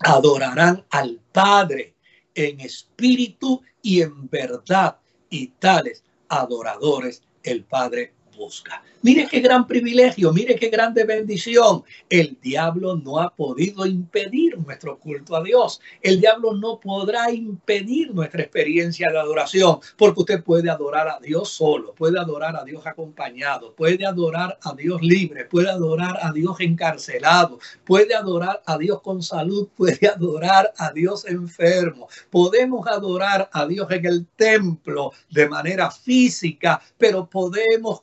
adorarán 0.00 0.84
al 0.90 1.20
Padre 1.32 1.94
en 2.34 2.60
espíritu 2.60 3.62
y 3.82 4.02
en 4.02 4.28
verdad. 4.28 4.96
Y 5.28 5.48
tales 5.48 6.02
adoradores 6.28 7.22
el 7.42 7.64
Padre 7.64 8.14
busca. 8.40 8.82
Mire 9.02 9.28
qué 9.30 9.40
gran 9.40 9.66
privilegio, 9.66 10.32
mire 10.32 10.56
qué 10.56 10.68
grande 10.68 11.04
bendición. 11.04 11.84
El 12.08 12.38
diablo 12.40 12.96
no 12.96 13.18
ha 13.18 13.34
podido 13.34 13.84
impedir 13.84 14.58
nuestro 14.58 14.98
culto 14.98 15.36
a 15.36 15.42
Dios. 15.42 15.80
El 16.00 16.20
diablo 16.20 16.54
no 16.54 16.80
podrá 16.80 17.30
impedir 17.30 18.14
nuestra 18.14 18.42
experiencia 18.42 19.10
de 19.10 19.18
adoración, 19.18 19.80
porque 19.98 20.20
usted 20.20 20.42
puede 20.42 20.70
adorar 20.70 21.08
a 21.08 21.18
Dios 21.20 21.50
solo, 21.50 21.94
puede 21.94 22.18
adorar 22.18 22.56
a 22.56 22.64
Dios 22.64 22.86
acompañado, 22.86 23.74
puede 23.74 24.06
adorar 24.06 24.58
a 24.62 24.74
Dios 24.74 25.02
libre, 25.02 25.44
puede 25.44 25.68
adorar 25.68 26.18
a 26.22 26.32
Dios 26.32 26.60
encarcelado, 26.60 27.58
puede 27.84 28.14
adorar 28.14 28.62
a 28.64 28.78
Dios 28.78 29.02
con 29.02 29.22
salud, 29.22 29.68
puede 29.76 30.08
adorar 30.08 30.72
a 30.78 30.92
Dios 30.92 31.26
enfermo. 31.26 32.08
Podemos 32.30 32.86
adorar 32.86 33.50
a 33.52 33.66
Dios 33.66 33.90
en 33.90 34.06
el 34.06 34.26
templo 34.36 35.12
de 35.30 35.48
manera 35.48 35.90
física, 35.90 36.80
pero 36.96 37.28
podemos 37.28 38.00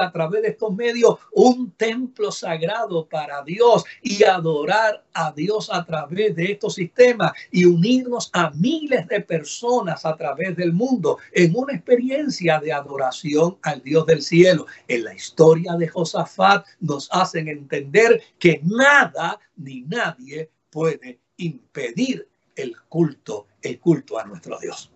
a 0.00 0.12
través 0.12 0.42
de 0.42 0.48
estos 0.48 0.74
medios 0.74 1.18
un 1.32 1.70
templo 1.72 2.32
sagrado 2.32 3.06
para 3.06 3.42
Dios 3.42 3.84
y 4.02 4.24
adorar 4.24 5.04
a 5.12 5.32
Dios 5.32 5.70
a 5.72 5.84
través 5.84 6.34
de 6.34 6.52
estos 6.52 6.74
sistemas 6.74 7.32
y 7.50 7.64
unirnos 7.64 8.30
a 8.32 8.50
miles 8.50 9.06
de 9.08 9.20
personas 9.20 10.04
a 10.04 10.16
través 10.16 10.56
del 10.56 10.72
mundo 10.72 11.18
en 11.32 11.52
una 11.54 11.74
experiencia 11.74 12.58
de 12.60 12.72
adoración 12.72 13.58
al 13.62 13.82
Dios 13.82 14.06
del 14.06 14.22
cielo. 14.22 14.66
En 14.88 15.04
la 15.04 15.14
historia 15.14 15.74
de 15.74 15.88
Josafat 15.88 16.66
nos 16.80 17.08
hacen 17.12 17.48
entender 17.48 18.22
que 18.38 18.60
nada 18.64 19.38
ni 19.56 19.82
nadie 19.82 20.50
puede 20.70 21.20
impedir 21.36 22.28
el 22.56 22.76
culto, 22.88 23.46
el 23.62 23.78
culto 23.78 24.18
a 24.18 24.24
nuestro 24.24 24.58
Dios. 24.58 24.90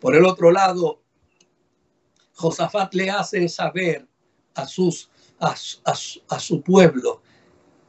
Por 0.00 0.16
el 0.16 0.24
otro 0.24 0.50
lado, 0.50 1.01
Josafat 2.34 2.94
le 2.94 3.10
hace 3.10 3.48
saber 3.48 4.06
a, 4.54 4.66
sus, 4.66 5.10
a, 5.38 5.54
a, 6.28 6.40
su 6.40 6.62
pueblo 6.62 7.22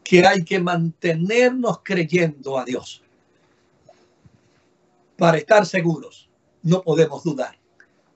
que 0.03 0.25
hay 0.25 0.43
que 0.43 0.59
mantenernos 0.59 1.79
creyendo 1.83 2.57
a 2.57 2.65
Dios. 2.65 3.01
Para 5.17 5.37
estar 5.37 5.65
seguros, 5.65 6.29
no 6.61 6.81
podemos 6.81 7.23
dudar. 7.23 7.57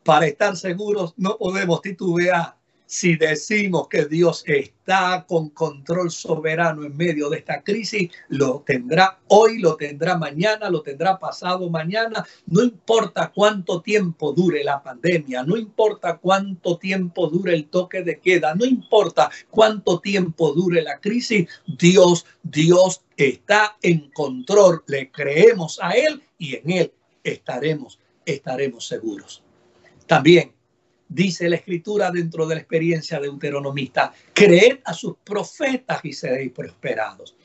Para 0.04 0.28
estar 0.28 0.56
seguros, 0.58 1.14
no 1.18 1.38
podemos 1.38 1.82
titubear 1.82 2.57
si 2.88 3.18
decimos 3.18 3.90
que 3.90 4.06
Dios 4.06 4.44
está 4.48 5.26
con 5.28 5.50
control 5.50 6.10
soberano 6.10 6.86
en 6.86 6.96
medio 6.96 7.30
de 7.30 7.40
esta 7.40 7.62
crisis, 7.62 8.10
lo 8.30 8.64
tendrá 8.66 9.20
hoy, 9.28 9.60
lo 9.60 9.76
tendrá 9.76 10.18
mañana, 10.18 10.70
lo 10.70 10.82
tendrá 10.82 11.20
pasado 11.20 11.70
mañana, 11.70 12.26
no 12.46 12.64
importa 12.64 13.32
cuánto 13.36 13.82
tiempo 13.82 14.32
dure 14.32 14.64
la 14.64 14.82
pandemia, 14.82 15.44
no 15.44 15.58
importa 15.58 16.18
cuánto 16.18 16.78
tiempo 16.78 17.28
dure 17.28 17.54
el 17.54 17.68
toque 17.68 18.04
de 18.04 18.20
queda, 18.20 18.56
no 18.56 18.66
importa 18.66 19.30
cuánto 19.50 20.00
tiempo 20.00 20.54
dure 20.54 20.82
la 20.82 21.00
crisis, 21.00 21.48
Dios, 21.68 22.26
Dios 22.42 23.02
está 23.18 23.78
en 23.82 24.10
control, 24.12 24.84
le 24.88 25.12
creemos 25.12 25.78
a 25.82 25.92
Él 25.92 26.24
y 26.38 26.56
en 26.56 26.72
Él 26.72 26.94
estaremos, 27.22 28.00
estaremos 28.26 28.88
seguros. 28.88 29.44
También 30.06 30.57
dice 31.08 31.50
la 31.50 31.58
escritura 31.58 32.12
dentro 32.12 32.46
de 32.46 32.56
la 32.56 32.62
experiencia 32.62 33.20
deuteronomista, 33.20 34.14
creed 34.34 34.80
a 34.86 34.94
sus 34.94 35.16
profetas 35.24 36.04
y 36.04 36.14
seréis 36.14 36.52
prosperados. 36.52 37.36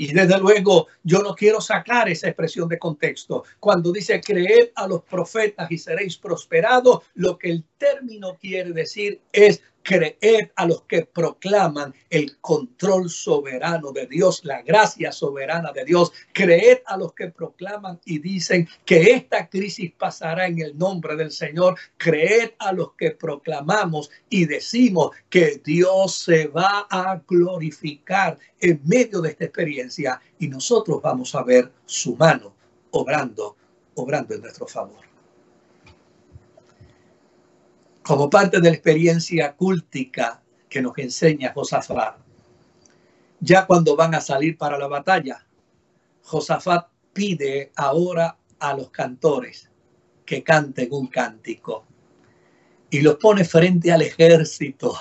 Y 0.00 0.12
desde 0.12 0.38
luego 0.38 0.86
yo 1.02 1.22
no 1.22 1.34
quiero 1.34 1.60
sacar 1.60 2.08
esa 2.08 2.28
expresión 2.28 2.68
de 2.68 2.78
contexto. 2.78 3.42
Cuando 3.58 3.90
dice 3.90 4.20
creed 4.20 4.70
a 4.76 4.86
los 4.86 5.02
profetas 5.02 5.70
y 5.72 5.76
seréis 5.76 6.16
prosperados, 6.16 7.00
lo 7.14 7.36
que 7.36 7.50
el 7.50 7.64
término 7.76 8.36
quiere 8.40 8.70
decir 8.70 9.20
es 9.32 9.60
creed 9.88 10.50
a 10.54 10.66
los 10.66 10.82
que 10.82 11.06
proclaman 11.06 11.94
el 12.10 12.36
control 12.40 13.08
soberano 13.08 13.90
de 13.90 14.06
Dios, 14.06 14.44
la 14.44 14.60
gracia 14.60 15.12
soberana 15.12 15.72
de 15.72 15.86
Dios. 15.86 16.12
Creed 16.34 16.80
a 16.84 16.98
los 16.98 17.14
que 17.14 17.28
proclaman 17.28 17.98
y 18.04 18.18
dicen 18.18 18.68
que 18.84 19.12
esta 19.12 19.48
crisis 19.48 19.90
pasará 19.92 20.46
en 20.46 20.60
el 20.60 20.76
nombre 20.76 21.16
del 21.16 21.30
Señor. 21.30 21.78
Creed 21.96 22.50
a 22.58 22.74
los 22.74 22.92
que 22.98 23.12
proclamamos 23.12 24.10
y 24.28 24.44
decimos 24.44 25.12
que 25.30 25.62
Dios 25.64 26.18
se 26.18 26.48
va 26.48 26.86
a 26.90 27.22
glorificar 27.26 28.38
en 28.60 28.82
medio 28.84 29.22
de 29.22 29.30
esta 29.30 29.46
experiencia 29.46 30.20
y 30.38 30.48
nosotros 30.48 31.00
vamos 31.00 31.34
a 31.34 31.42
ver 31.42 31.72
su 31.86 32.14
mano 32.14 32.52
obrando, 32.90 33.56
obrando 33.94 34.34
en 34.34 34.42
nuestro 34.42 34.66
favor 34.66 35.07
como 38.08 38.30
parte 38.30 38.58
de 38.58 38.70
la 38.70 38.74
experiencia 38.74 39.54
cúltica 39.54 40.40
que 40.66 40.80
nos 40.80 40.96
enseña 40.96 41.52
Josafat. 41.52 42.16
Ya 43.38 43.66
cuando 43.66 43.96
van 43.96 44.14
a 44.14 44.22
salir 44.22 44.56
para 44.56 44.78
la 44.78 44.86
batalla, 44.86 45.44
Josafat 46.22 46.86
pide 47.12 47.70
ahora 47.76 48.38
a 48.60 48.72
los 48.72 48.88
cantores 48.88 49.70
que 50.24 50.42
canten 50.42 50.88
un 50.90 51.08
cántico 51.08 51.84
y 52.88 53.02
los 53.02 53.16
pone 53.16 53.44
frente 53.44 53.92
al 53.92 54.00
ejército. 54.00 54.94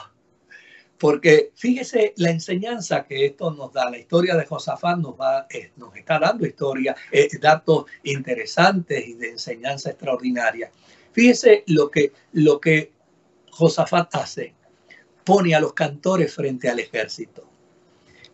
Porque 0.97 1.53
fíjese 1.55 2.13
la 2.17 2.31
enseñanza 2.31 3.05
que 3.05 3.27
esto 3.27 3.51
nos 3.51 3.71
da, 3.71 3.89
la 3.89 3.99
historia 3.99 4.35
de 4.35 4.45
Josafat 4.45 4.97
nos, 4.97 5.13
va, 5.13 5.47
eh, 5.49 5.71
nos 5.77 5.95
está 5.95 6.19
dando 6.19 6.45
historia, 6.45 6.93
eh, 7.09 7.29
datos 7.39 7.85
interesantes 8.03 9.07
y 9.07 9.13
de 9.13 9.29
enseñanza 9.29 9.91
extraordinaria. 9.91 10.69
Fíjese 11.13 11.63
lo 11.67 11.89
que, 11.89 12.11
lo 12.33 12.59
que 12.59 12.96
Josafat 13.57 14.13
hace, 14.13 14.53
pone 15.23 15.55
a 15.55 15.59
los 15.59 15.73
cantores 15.73 16.31
frente 16.31 16.69
al 16.69 16.79
ejército. 16.79 17.49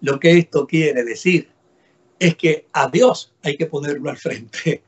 Lo 0.02 0.20
que 0.20 0.38
esto 0.38 0.68
quiere 0.68 1.06
decir 1.06 1.50
es 2.20 2.36
que 2.36 2.68
a 2.74 2.90
Dios 2.90 3.34
hay 3.42 3.56
que 3.56 3.68
ponerlo 3.68 4.10
al 4.10 4.18
frente. 4.18 4.84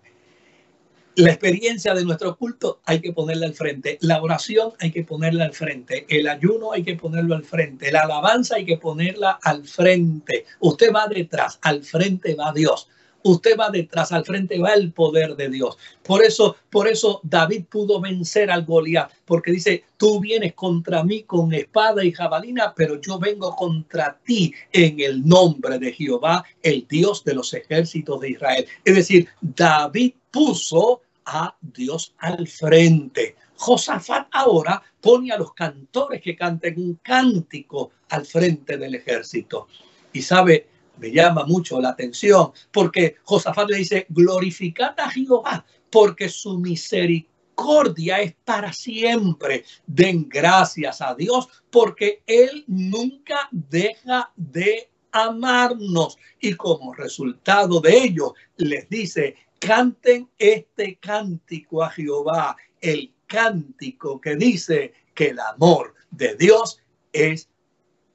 La 1.15 1.29
experiencia 1.29 1.93
de 1.93 2.03
nuestro 2.03 2.35
culto 2.35 2.81
hay 2.83 2.99
que 2.99 3.13
ponerla 3.13 3.47
al 3.47 3.53
frente. 3.53 3.97
La 4.01 4.21
oración 4.21 4.73
hay 4.81 4.91
que 4.91 5.05
ponerla 5.05 5.45
al 5.45 5.53
frente. 5.53 6.05
El 6.09 6.27
ayuno 6.27 6.73
hay 6.73 6.83
que 6.83 6.95
ponerlo 6.95 7.35
al 7.35 7.45
frente. 7.45 7.89
La 7.89 8.01
alabanza 8.01 8.57
hay 8.57 8.65
que 8.65 8.77
ponerla 8.77 9.39
al 9.41 9.65
frente. 9.65 10.45
Usted 10.59 10.91
va 10.93 11.07
detrás, 11.07 11.57
al 11.61 11.81
frente 11.83 12.35
va 12.35 12.51
Dios 12.51 12.89
usted 13.25 13.57
va 13.57 13.69
detrás, 13.71 14.11
al 14.11 14.23
frente 14.23 14.59
va 14.59 14.73
el 14.73 14.91
poder 14.91 15.35
de 15.35 15.49
Dios. 15.49 15.77
Por 16.03 16.23
eso, 16.23 16.57
por 16.69 16.87
eso 16.87 17.19
David 17.23 17.65
pudo 17.69 17.99
vencer 17.99 18.51
al 18.51 18.65
Goliat, 18.65 19.11
porque 19.25 19.51
dice, 19.51 19.83
tú 19.97 20.19
vienes 20.19 20.53
contra 20.53 21.03
mí 21.03 21.23
con 21.23 21.51
espada 21.51 22.03
y 22.03 22.11
jabalina, 22.11 22.73
pero 22.75 23.01
yo 23.01 23.17
vengo 23.17 23.55
contra 23.55 24.19
ti 24.23 24.53
en 24.71 24.99
el 24.99 25.27
nombre 25.27 25.79
de 25.79 25.91
Jehová, 25.91 26.45
el 26.61 26.87
Dios 26.87 27.23
de 27.23 27.33
los 27.33 27.51
ejércitos 27.53 28.19
de 28.21 28.29
Israel. 28.29 28.65
Es 28.83 28.95
decir, 28.95 29.27
David 29.41 30.13
puso 30.29 31.01
a 31.25 31.55
Dios 31.59 32.13
al 32.19 32.47
frente. 32.47 33.35
Josafat 33.55 34.27
ahora 34.31 34.83
pone 35.01 35.31
a 35.31 35.37
los 35.37 35.53
cantores 35.53 36.21
que 36.21 36.35
canten 36.35 36.77
un 36.77 36.99
cántico 37.01 37.91
al 38.09 38.25
frente 38.25 38.77
del 38.77 38.93
ejército. 38.93 39.67
Y 40.13 40.21
sabe, 40.21 40.67
me 40.97 41.11
llama 41.11 41.45
mucho 41.45 41.79
la 41.79 41.89
atención 41.89 42.51
porque 42.71 43.15
Josafat 43.23 43.69
le 43.69 43.77
dice, 43.77 44.05
glorificad 44.09 44.93
a 44.97 45.09
Jehová 45.09 45.65
porque 45.89 46.29
su 46.29 46.59
misericordia 46.59 48.19
es 48.19 48.35
para 48.43 48.73
siempre. 48.73 49.63
Den 49.87 50.27
gracias 50.27 51.01
a 51.01 51.15
Dios 51.15 51.47
porque 51.69 52.21
Él 52.27 52.65
nunca 52.67 53.47
deja 53.51 54.31
de 54.35 54.89
amarnos. 55.11 56.17
Y 56.39 56.53
como 56.55 56.93
resultado 56.93 57.79
de 57.79 57.97
ello, 57.97 58.33
les 58.57 58.89
dice, 58.89 59.35
canten 59.59 60.29
este 60.37 60.97
cántico 60.97 61.83
a 61.83 61.89
Jehová, 61.89 62.57
el 62.81 63.13
cántico 63.25 64.19
que 64.19 64.35
dice 64.35 64.93
que 65.13 65.29
el 65.29 65.39
amor 65.39 65.95
de 66.11 66.35
Dios 66.35 66.81
es 67.13 67.49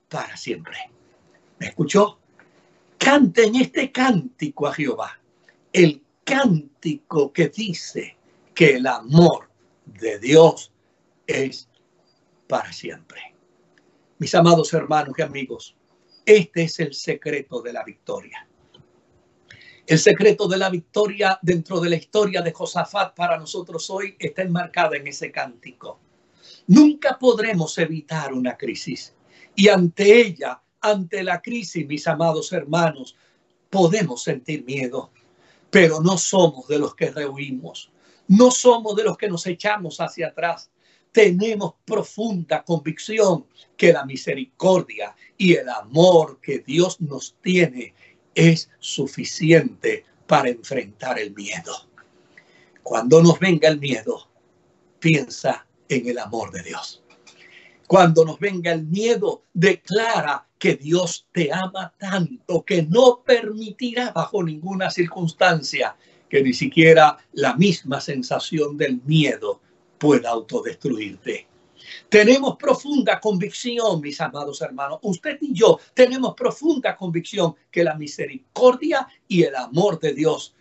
para 0.08 0.36
siempre. 0.36 0.76
¿Me 1.58 1.68
escuchó? 1.68 2.19
Canten 3.00 3.56
este 3.56 3.90
cántico 3.90 4.66
a 4.66 4.74
Jehová, 4.74 5.18
el 5.72 6.04
cántico 6.22 7.32
que 7.32 7.48
dice 7.48 8.18
que 8.54 8.76
el 8.76 8.86
amor 8.86 9.48
de 9.86 10.18
Dios 10.18 10.70
es 11.26 11.68
para 12.46 12.70
siempre. 12.72 13.34
Mis 14.18 14.34
amados 14.34 14.72
hermanos 14.74 15.14
y 15.16 15.22
amigos, 15.22 15.76
este 16.26 16.64
es 16.64 16.78
el 16.78 16.92
secreto 16.92 17.62
de 17.62 17.72
la 17.72 17.82
victoria. 17.84 18.46
El 19.86 19.98
secreto 19.98 20.46
de 20.46 20.58
la 20.58 20.68
victoria 20.68 21.38
dentro 21.40 21.80
de 21.80 21.88
la 21.88 21.96
historia 21.96 22.42
de 22.42 22.52
Josafat 22.52 23.16
para 23.16 23.38
nosotros 23.38 23.88
hoy 23.88 24.14
está 24.18 24.42
enmarcada 24.42 24.98
en 24.98 25.06
ese 25.06 25.32
cántico. 25.32 26.00
Nunca 26.66 27.18
podremos 27.18 27.78
evitar 27.78 28.34
una 28.34 28.58
crisis 28.58 29.14
y 29.56 29.68
ante 29.68 30.20
ella 30.20 30.62
ante 30.80 31.22
la 31.22 31.40
crisis, 31.40 31.86
mis 31.86 32.06
amados 32.06 32.52
hermanos, 32.52 33.16
podemos 33.68 34.22
sentir 34.22 34.64
miedo, 34.64 35.10
pero 35.70 36.00
no 36.00 36.18
somos 36.18 36.66
de 36.68 36.78
los 36.78 36.94
que 36.94 37.10
rehuimos, 37.10 37.90
no 38.28 38.50
somos 38.50 38.96
de 38.96 39.04
los 39.04 39.16
que 39.16 39.28
nos 39.28 39.46
echamos 39.46 40.00
hacia 40.00 40.28
atrás. 40.28 40.70
tenemos 41.12 41.74
profunda 41.84 42.62
convicción 42.62 43.44
que 43.76 43.92
la 43.92 44.04
misericordia 44.04 45.16
y 45.36 45.54
el 45.54 45.68
amor 45.68 46.38
que 46.40 46.60
Dios 46.60 47.00
nos 47.00 47.34
tiene 47.42 47.94
es 48.32 48.70
suficiente 48.78 50.04
para 50.28 50.50
enfrentar 50.50 51.18
el 51.18 51.34
miedo. 51.34 51.88
Cuando 52.84 53.20
nos 53.20 53.40
venga 53.40 53.68
el 53.68 53.80
miedo, 53.80 54.28
piensa 55.00 55.66
en 55.88 56.08
el 56.08 56.18
amor 56.18 56.52
de 56.52 56.62
Dios. 56.62 57.02
Cuando 57.88 58.24
nos 58.24 58.38
venga 58.38 58.72
el 58.72 58.84
miedo, 58.86 59.42
declara 59.52 60.46
que 60.60 60.76
Dios 60.76 61.26
te 61.32 61.50
ama 61.52 61.92
tanto 61.98 62.62
que 62.64 62.82
no 62.82 63.22
permitirá 63.24 64.12
bajo 64.12 64.44
ninguna 64.44 64.90
circunstancia 64.90 65.96
que 66.28 66.42
ni 66.42 66.52
siquiera 66.52 67.16
la 67.32 67.56
misma 67.56 68.00
sensación 68.00 68.76
del 68.76 69.00
miedo 69.04 69.60
pueda 69.98 70.30
autodestruirte. 70.30 71.48
Tenemos 72.08 72.56
profunda 72.56 73.18
convicción, 73.18 74.00
mis 74.00 74.20
amados 74.20 74.60
hermanos. 74.60 74.98
Usted 75.02 75.38
y 75.40 75.54
yo 75.54 75.80
tenemos 75.94 76.34
profunda 76.34 76.94
convicción 76.94 77.54
que 77.70 77.82
la 77.82 77.94
misericordia 77.94 79.08
y 79.26 79.42
el 79.42 79.56
amor 79.56 79.98
de 79.98 80.12
Dios 80.12 80.54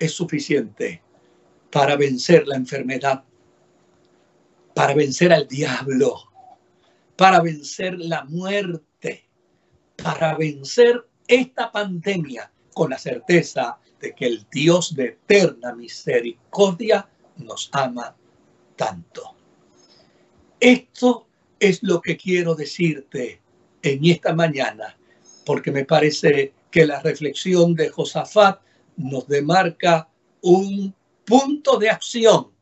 es 0.00 0.12
suficiente 0.12 1.00
para 1.70 1.94
vencer 1.96 2.46
la 2.48 2.56
enfermedad, 2.56 3.22
para 4.74 4.94
vencer 4.94 5.32
al 5.32 5.46
diablo, 5.46 6.27
para 7.18 7.40
vencer 7.40 7.98
la 7.98 8.22
muerte, 8.26 9.28
para 9.96 10.36
vencer 10.36 11.04
esta 11.26 11.72
pandemia 11.72 12.52
con 12.72 12.90
la 12.90 12.98
certeza 12.98 13.76
de 14.00 14.14
que 14.14 14.26
el 14.26 14.46
Dios 14.52 14.94
de 14.94 15.06
eterna 15.06 15.74
misericordia 15.74 17.08
nos 17.38 17.70
ama 17.72 18.16
tanto. 18.76 19.34
Esto 20.60 21.26
es 21.58 21.82
lo 21.82 22.00
que 22.00 22.16
quiero 22.16 22.54
decirte 22.54 23.42
en 23.82 24.04
esta 24.04 24.32
mañana, 24.32 24.96
porque 25.44 25.72
me 25.72 25.84
parece 25.84 26.52
que 26.70 26.86
la 26.86 27.00
reflexión 27.00 27.74
de 27.74 27.88
Josafat 27.88 28.60
nos 28.96 29.26
demarca 29.26 30.08
un 30.42 30.94
punto 31.24 31.78
de 31.78 31.90
acción 31.90 32.52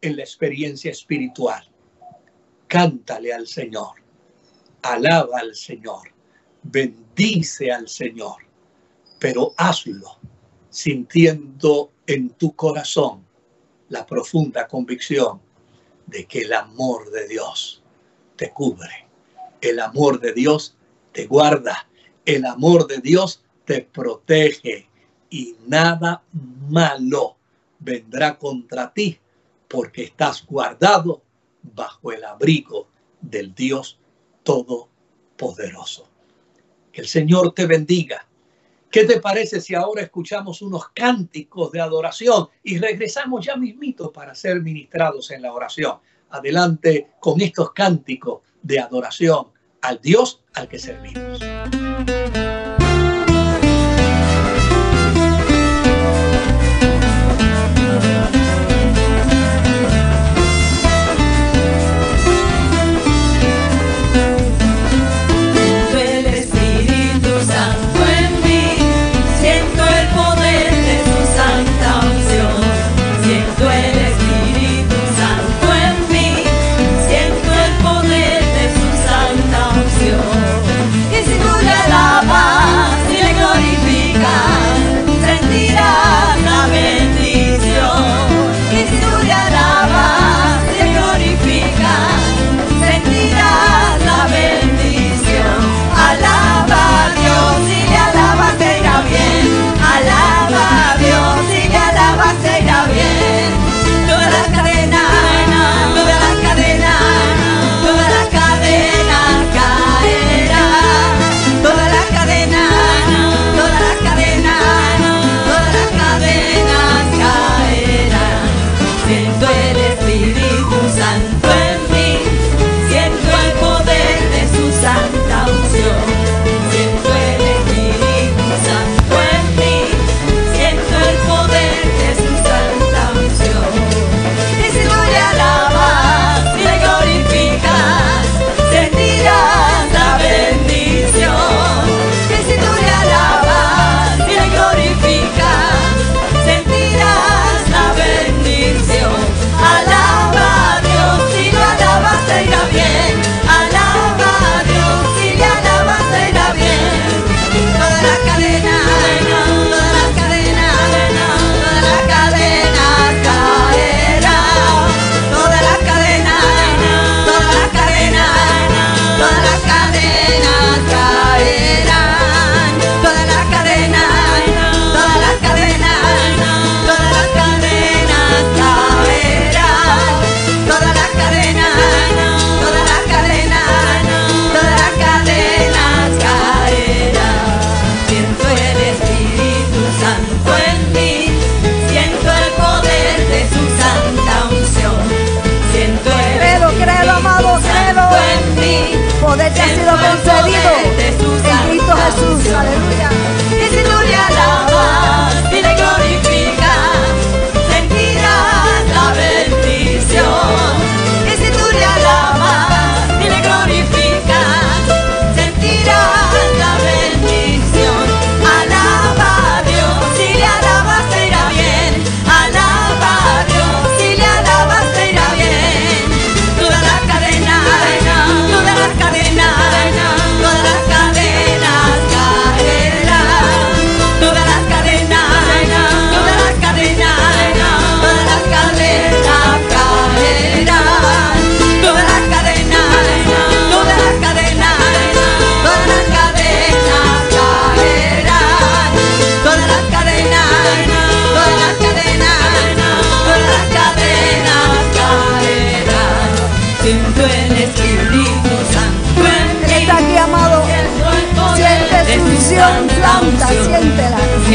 en 0.00 0.16
la 0.16 0.22
experiencia 0.22 0.90
espiritual. 0.90 1.71
Cántale 2.72 3.34
al 3.34 3.46
Señor, 3.46 3.96
alaba 4.80 5.40
al 5.40 5.54
Señor, 5.54 6.08
bendice 6.62 7.70
al 7.70 7.86
Señor, 7.86 8.36
pero 9.18 9.52
hazlo 9.58 10.16
sintiendo 10.70 11.90
en 12.06 12.30
tu 12.30 12.56
corazón 12.56 13.26
la 13.90 14.06
profunda 14.06 14.66
convicción 14.66 15.38
de 16.06 16.24
que 16.24 16.40
el 16.40 16.54
amor 16.54 17.10
de 17.10 17.28
Dios 17.28 17.82
te 18.36 18.50
cubre, 18.52 19.06
el 19.60 19.78
amor 19.78 20.18
de 20.18 20.32
Dios 20.32 20.74
te 21.12 21.26
guarda, 21.26 21.86
el 22.24 22.46
amor 22.46 22.86
de 22.86 23.02
Dios 23.02 23.44
te 23.66 23.82
protege. 23.82 24.88
Y 25.28 25.56
nada 25.66 26.22
malo 26.70 27.36
vendrá 27.78 28.38
contra 28.38 28.90
ti 28.94 29.18
porque 29.68 30.04
estás 30.04 30.46
guardado 30.46 31.20
bajo 31.62 32.12
el 32.12 32.24
abrigo 32.24 32.88
del 33.20 33.54
Dios 33.54 33.98
Todopoderoso. 34.42 36.08
Que 36.92 37.02
el 37.02 37.06
Señor 37.06 37.54
te 37.54 37.66
bendiga. 37.66 38.26
¿Qué 38.90 39.04
te 39.04 39.20
parece 39.20 39.60
si 39.60 39.74
ahora 39.74 40.02
escuchamos 40.02 40.60
unos 40.60 40.88
cánticos 40.90 41.72
de 41.72 41.80
adoración 41.80 42.48
y 42.62 42.78
regresamos 42.78 43.46
ya 43.46 43.56
mismito 43.56 44.12
para 44.12 44.34
ser 44.34 44.60
ministrados 44.60 45.30
en 45.30 45.42
la 45.42 45.52
oración? 45.52 45.98
Adelante 46.28 47.12
con 47.18 47.40
estos 47.40 47.72
cánticos 47.72 48.42
de 48.62 48.80
adoración 48.80 49.46
al 49.80 50.00
Dios 50.00 50.42
al 50.54 50.68
que 50.68 50.78
servimos. 50.78 51.40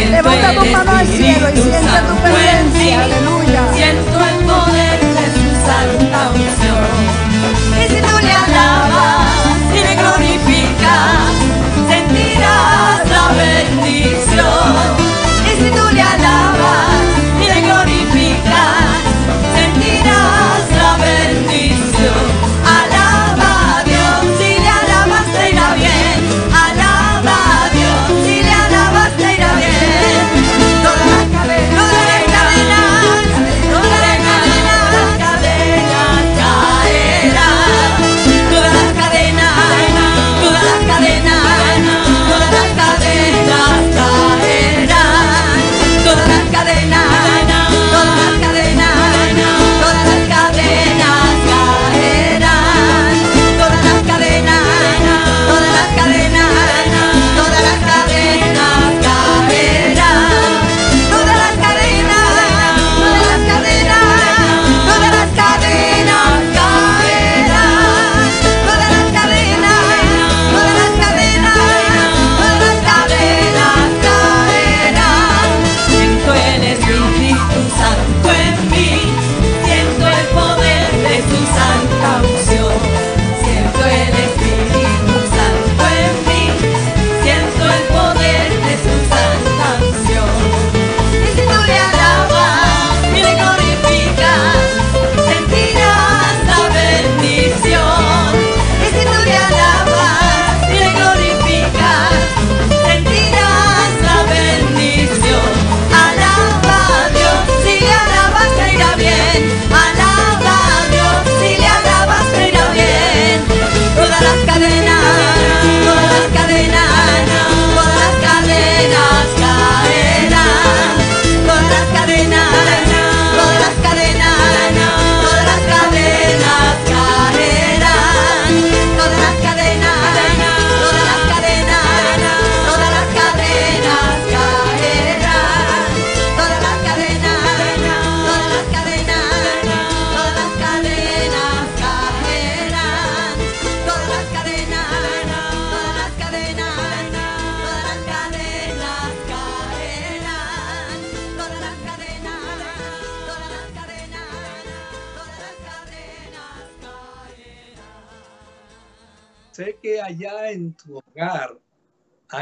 Levanta 0.10 0.53
tu 0.53 0.66
mano 0.68 0.91
al 0.91 1.08
cielo 1.08 1.49
y 1.49 1.58
siente 1.58 1.99
tu 2.08 2.16
presencia. 2.22 3.26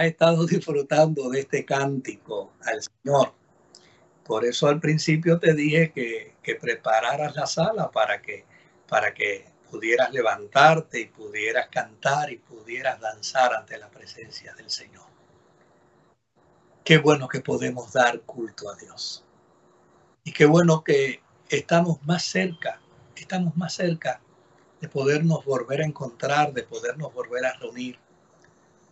Estado 0.08 0.46
disfrutando 0.48 1.30
de 1.30 1.42
este 1.42 1.66
cántico 1.66 2.54
al 2.62 2.82
Señor. 2.82 3.34
Por 4.24 4.46
eso 4.46 4.68
al 4.68 4.80
principio 4.80 5.40
te 5.40 5.54
dije 5.54 5.92
que, 5.92 6.36
que 6.42 6.56
prepararas 6.56 7.36
la 7.36 7.46
sala 7.46 7.92
para 7.92 8.22
que, 8.22 8.46
para 8.88 9.14
que 9.14 9.46
pudieras 9.70 10.12
levantarte 10.12 11.02
y 11.02 11.06
pudieras 11.06 11.68
cantar 11.70 12.32
y 12.32 12.38
pudieras 12.38 13.00
danzar 13.00 13.54
ante 13.54 13.78
la 13.78 13.90
presencia 13.90 14.54
del 14.56 14.70
Señor. 14.70 15.06
Qué 16.84 16.98
bueno 16.98 17.28
que 17.28 17.42
podemos 17.42 17.94
dar 17.94 18.22
culto 18.22 18.70
a 18.70 18.76
Dios. 18.76 19.26
Y 20.24 20.32
qué 20.32 20.46
bueno 20.46 20.84
que 20.84 21.22
estamos 21.50 22.04
más 22.04 22.24
cerca, 22.24 22.80
estamos 23.16 23.56
más 23.58 23.74
cerca 23.74 24.22
de 24.82 24.88
podernos 24.88 25.44
volver 25.46 25.82
a 25.82 25.86
encontrar, 25.86 26.54
de 26.54 26.64
podernos 26.64 27.14
volver 27.14 27.46
a 27.46 27.54
reunir, 27.54 28.00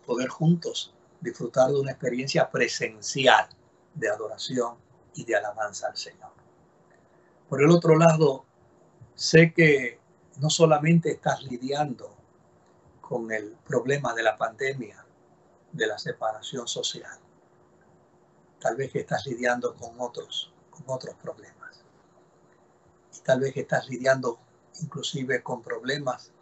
poder 0.06 0.28
juntos 0.28 0.94
disfrutar 1.20 1.70
de 1.70 1.80
una 1.80 1.92
experiencia 1.92 2.50
presencial 2.50 3.48
de 3.94 4.08
adoración 4.08 4.76
y 5.14 5.24
de 5.24 5.36
alabanza 5.36 5.88
al 5.88 5.96
Señor. 5.96 6.30
Por 7.48 7.62
el 7.62 7.70
otro 7.70 7.96
lado, 7.96 8.44
sé 9.14 9.52
que 9.52 9.98
no 10.40 10.50
solamente 10.50 11.10
estás 11.10 11.42
lidiando 11.44 12.14
con 13.00 13.30
el 13.32 13.56
problema 13.64 14.14
de 14.14 14.22
la 14.22 14.36
pandemia, 14.36 15.04
de 15.72 15.86
la 15.86 15.98
separación 15.98 16.66
social, 16.66 17.18
tal 18.60 18.76
vez 18.76 18.90
que 18.90 19.00
estás 19.00 19.26
lidiando 19.26 19.74
con 19.74 20.00
otros, 20.00 20.52
con 20.70 20.82
otros 20.86 21.14
problemas. 21.16 21.82
Y 23.16 23.20
tal 23.20 23.40
vez 23.40 23.52
que 23.52 23.60
estás 23.60 23.88
lidiando 23.88 24.38
inclusive 24.82 25.42
con 25.42 25.62
problemas 25.62 26.32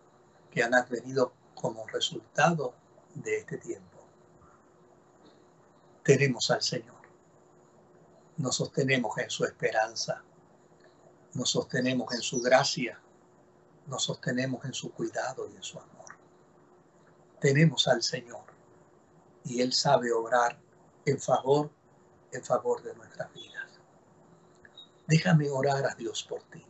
que 0.51 0.63
han 0.63 0.75
advenido 0.75 1.33
como 1.55 1.87
resultado 1.87 2.75
de 3.15 3.39
este 3.39 3.59
tiempo. 3.59 3.92
Tenemos 6.03 6.51
al 6.51 6.63
Señor. 6.63 7.01
Nos 8.39 8.57
sostenemos 8.57 9.17
en 9.19 9.31
su 9.31 9.45
esperanza. 9.45 10.23
Nos 11.35 11.51
sostenemos 11.51 12.13
en 12.13 12.23
su 12.23 12.41
gracia. 12.41 13.01
Nos 13.87 14.03
sostenemos 14.05 14.65
en 14.65 14.75
su 14.75 14.93
cuidado 14.93 15.49
y 15.49 15.57
en 15.57 15.63
su 15.63 15.79
amor. 15.79 16.07
Tenemos 17.41 17.87
al 17.87 18.03
Señor 18.03 18.45
y 19.45 19.61
Él 19.61 19.73
sabe 19.73 20.13
obrar 20.13 20.59
en 21.05 21.21
favor, 21.21 21.71
en 22.33 22.45
favor 22.45 22.83
de 22.83 22.95
nuestras 22.95 23.33
vidas. 23.33 23.67
Déjame 25.07 25.51
orar 25.51 25.85
a 25.87 25.95
Dios 25.95 26.25
por 26.25 26.43
ti. 26.45 26.65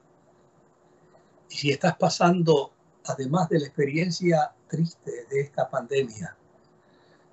Y 1.48 1.54
si 1.54 1.70
estás 1.70 1.96
pasando, 1.96 2.72
además 3.04 3.48
de 3.48 3.60
la 3.60 3.66
experiencia 3.66 4.54
triste 4.68 5.26
de 5.30 5.40
esta 5.40 5.68
pandemia, 5.68 6.36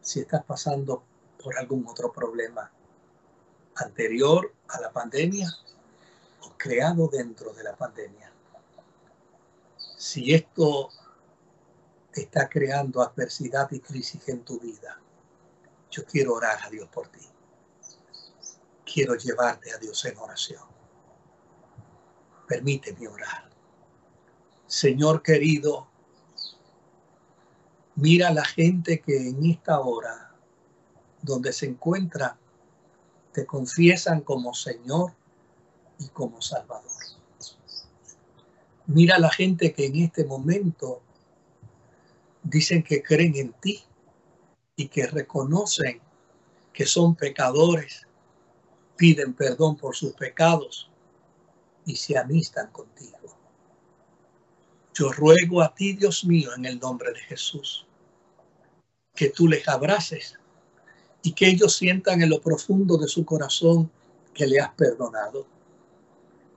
si 0.01 0.21
estás 0.21 0.43
pasando 0.43 1.03
por 1.41 1.57
algún 1.57 1.87
otro 1.87 2.11
problema 2.11 2.71
anterior 3.75 4.53
a 4.67 4.79
la 4.81 4.91
pandemia 4.91 5.49
o 6.41 6.53
creado 6.57 7.07
dentro 7.07 7.53
de 7.53 7.63
la 7.63 7.75
pandemia, 7.75 8.31
si 9.97 10.33
esto 10.33 10.89
está 12.13 12.49
creando 12.49 13.01
adversidad 13.01 13.69
y 13.71 13.79
crisis 13.79 14.27
en 14.29 14.43
tu 14.43 14.59
vida, 14.59 14.99
yo 15.91 16.05
quiero 16.05 16.33
orar 16.33 16.59
a 16.63 16.69
Dios 16.69 16.87
por 16.89 17.07
ti. 17.07 17.25
Quiero 18.85 19.15
llevarte 19.15 19.71
a 19.71 19.77
Dios 19.77 20.03
en 20.05 20.17
oración. 20.17 20.63
Permíteme 22.47 23.07
orar. 23.07 23.49
Señor 24.65 25.21
querido, 25.21 25.87
mira 27.95 28.31
la 28.31 28.45
gente 28.45 29.01
que 29.01 29.29
en 29.29 29.45
esta 29.45 29.79
hora, 29.79 30.28
donde 31.21 31.53
se 31.53 31.65
encuentra, 31.65 32.37
te 33.33 33.45
confiesan 33.45 34.21
como 34.21 34.53
Señor 34.53 35.13
y 35.99 36.07
como 36.09 36.41
Salvador. 36.41 36.91
Mira 38.87 39.19
la 39.19 39.29
gente 39.29 39.73
que 39.73 39.85
en 39.85 39.97
este 39.97 40.25
momento 40.25 41.01
dicen 42.41 42.81
que 42.83 43.03
creen 43.03 43.35
en 43.35 43.53
ti 43.53 43.83
y 44.75 44.87
que 44.87 45.05
reconocen 45.05 46.01
que 46.73 46.85
son 46.85 47.15
pecadores, 47.15 48.07
piden 48.95 49.33
perdón 49.33 49.75
por 49.77 49.95
sus 49.95 50.13
pecados 50.13 50.89
y 51.85 51.95
se 51.95 52.17
amistan 52.17 52.71
contigo. 52.71 53.17
Yo 54.93 55.11
ruego 55.11 55.61
a 55.61 55.73
ti, 55.73 55.93
Dios 55.93 56.25
mío, 56.25 56.51
en 56.55 56.65
el 56.65 56.79
nombre 56.79 57.13
de 57.13 57.19
Jesús, 57.19 57.85
que 59.15 59.29
tú 59.29 59.47
les 59.47 59.67
abraces 59.67 60.39
y 61.21 61.33
que 61.33 61.47
ellos 61.47 61.75
sientan 61.75 62.21
en 62.21 62.29
lo 62.29 62.41
profundo 62.41 62.97
de 62.97 63.07
su 63.07 63.25
corazón 63.25 63.91
que 64.33 64.47
le 64.47 64.59
has 64.59 64.73
perdonado, 64.73 65.45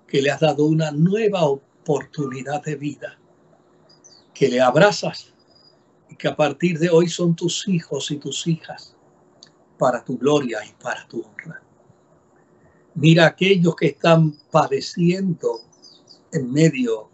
que 0.06 0.22
le 0.22 0.30
has 0.30 0.40
dado 0.40 0.66
una 0.66 0.90
nueva 0.90 1.44
oportunidad 1.44 2.62
de 2.62 2.76
vida, 2.76 3.18
que 4.32 4.48
le 4.48 4.60
abrazas 4.60 5.32
y 6.08 6.16
que 6.16 6.28
a 6.28 6.36
partir 6.36 6.78
de 6.78 6.90
hoy 6.90 7.08
son 7.08 7.34
tus 7.34 7.66
hijos 7.66 8.10
y 8.10 8.16
tus 8.16 8.46
hijas 8.46 8.94
para 9.78 10.04
tu 10.04 10.16
gloria 10.18 10.64
y 10.64 10.72
para 10.82 11.06
tu 11.08 11.22
honra. 11.22 11.62
Mira 12.94 13.26
aquellos 13.26 13.74
que 13.74 13.86
están 13.86 14.36
padeciendo 14.50 15.62
en 16.30 16.52
medio 16.52 17.12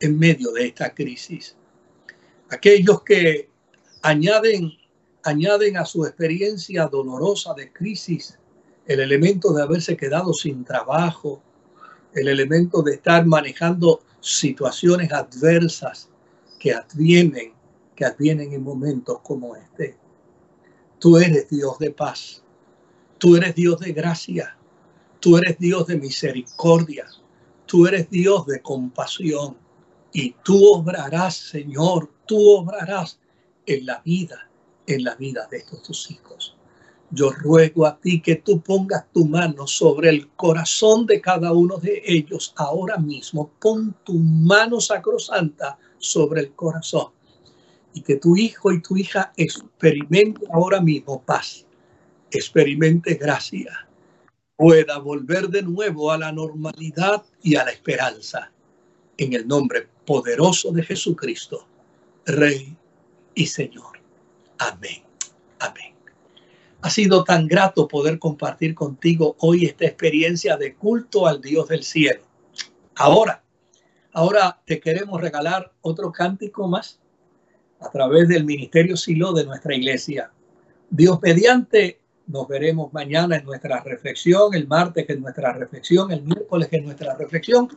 en 0.00 0.18
medio 0.18 0.50
de 0.52 0.66
esta 0.66 0.92
crisis. 0.94 1.56
Aquellos 2.48 3.02
que 3.02 3.50
añaden, 4.02 4.72
añaden 5.22 5.76
a 5.76 5.84
su 5.84 6.04
experiencia 6.04 6.86
dolorosa 6.86 7.54
de 7.54 7.72
crisis 7.72 8.38
el 8.86 8.98
elemento 8.98 9.52
de 9.52 9.62
haberse 9.62 9.96
quedado 9.96 10.32
sin 10.32 10.64
trabajo, 10.64 11.40
el 12.12 12.26
elemento 12.26 12.82
de 12.82 12.94
estar 12.94 13.24
manejando 13.24 14.00
situaciones 14.20 15.12
adversas 15.12 16.08
que 16.58 16.72
advienen, 16.72 17.52
que 17.94 18.04
advienen 18.04 18.52
en 18.52 18.64
momentos 18.64 19.20
como 19.22 19.54
este. 19.54 19.96
Tú 20.98 21.18
eres 21.18 21.48
Dios 21.48 21.78
de 21.78 21.92
paz, 21.92 22.42
tú 23.18 23.36
eres 23.36 23.54
Dios 23.54 23.78
de 23.78 23.92
gracia, 23.92 24.56
tú 25.20 25.36
eres 25.36 25.56
Dios 25.58 25.86
de 25.86 25.96
misericordia, 25.96 27.06
tú 27.66 27.86
eres 27.86 28.10
Dios 28.10 28.44
de 28.46 28.60
compasión. 28.60 29.56
Y 30.12 30.34
tú 30.42 30.60
obrarás, 30.74 31.36
Señor, 31.36 32.10
tú 32.26 32.56
obrarás 32.56 33.20
en 33.66 33.86
la 33.86 34.02
vida, 34.04 34.49
en 34.86 35.04
la 35.04 35.14
vida 35.14 35.46
de 35.50 35.58
estos 35.58 35.82
tus 35.82 36.10
hijos. 36.10 36.56
Yo 37.10 37.30
ruego 37.30 37.86
a 37.86 37.98
ti 37.98 38.20
que 38.20 38.36
tú 38.36 38.60
pongas 38.60 39.10
tu 39.12 39.26
mano 39.26 39.66
sobre 39.66 40.10
el 40.10 40.28
corazón 40.28 41.06
de 41.06 41.20
cada 41.20 41.52
uno 41.52 41.76
de 41.76 42.02
ellos 42.06 42.52
ahora 42.56 42.98
mismo. 42.98 43.50
Pon 43.60 43.96
tu 44.04 44.14
mano 44.14 44.80
sacrosanta 44.80 45.76
sobre 45.98 46.42
el 46.42 46.52
corazón 46.52 47.08
y 47.94 48.02
que 48.02 48.16
tu 48.16 48.36
hijo 48.36 48.70
y 48.70 48.80
tu 48.80 48.96
hija 48.96 49.32
experimente 49.36 50.46
ahora 50.52 50.80
mismo 50.80 51.22
paz, 51.22 51.66
experimente 52.30 53.14
gracia, 53.14 53.88
pueda 54.56 54.98
volver 54.98 55.48
de 55.48 55.62
nuevo 55.62 56.12
a 56.12 56.18
la 56.18 56.30
normalidad 56.30 57.24
y 57.42 57.56
a 57.56 57.64
la 57.64 57.72
esperanza. 57.72 58.52
En 59.16 59.32
el 59.32 59.48
nombre 59.48 59.88
poderoso 60.06 60.70
de 60.70 60.82
Jesucristo, 60.82 61.66
Rey 62.24 62.76
y 63.34 63.46
Señor. 63.46 63.99
Amén. 64.60 65.02
Amén. 65.58 65.94
Ha 66.82 66.90
sido 66.90 67.24
tan 67.24 67.48
grato 67.48 67.88
poder 67.88 68.18
compartir 68.18 68.74
contigo 68.74 69.34
hoy 69.38 69.64
esta 69.64 69.86
experiencia 69.86 70.58
de 70.58 70.74
culto 70.74 71.26
al 71.26 71.40
Dios 71.40 71.68
del 71.68 71.82
cielo. 71.82 72.20
Ahora, 72.94 73.42
ahora 74.12 74.60
te 74.66 74.78
queremos 74.78 75.18
regalar 75.18 75.72
otro 75.80 76.12
cántico 76.12 76.68
más 76.68 77.00
a 77.80 77.90
través 77.90 78.28
del 78.28 78.44
Ministerio 78.44 78.98
Silo 78.98 79.32
de 79.32 79.46
nuestra 79.46 79.74
iglesia. 79.74 80.30
Dios 80.90 81.18
mediante, 81.22 81.98
nos 82.26 82.46
veremos 82.46 82.92
mañana 82.92 83.36
en 83.36 83.46
nuestra 83.46 83.80
reflexión, 83.80 84.52
el 84.52 84.68
martes 84.68 85.08
en 85.08 85.22
nuestra 85.22 85.54
reflexión, 85.54 86.12
el 86.12 86.22
miércoles 86.22 86.68
en 86.72 86.84
nuestra 86.84 87.16
reflexión 87.16 87.68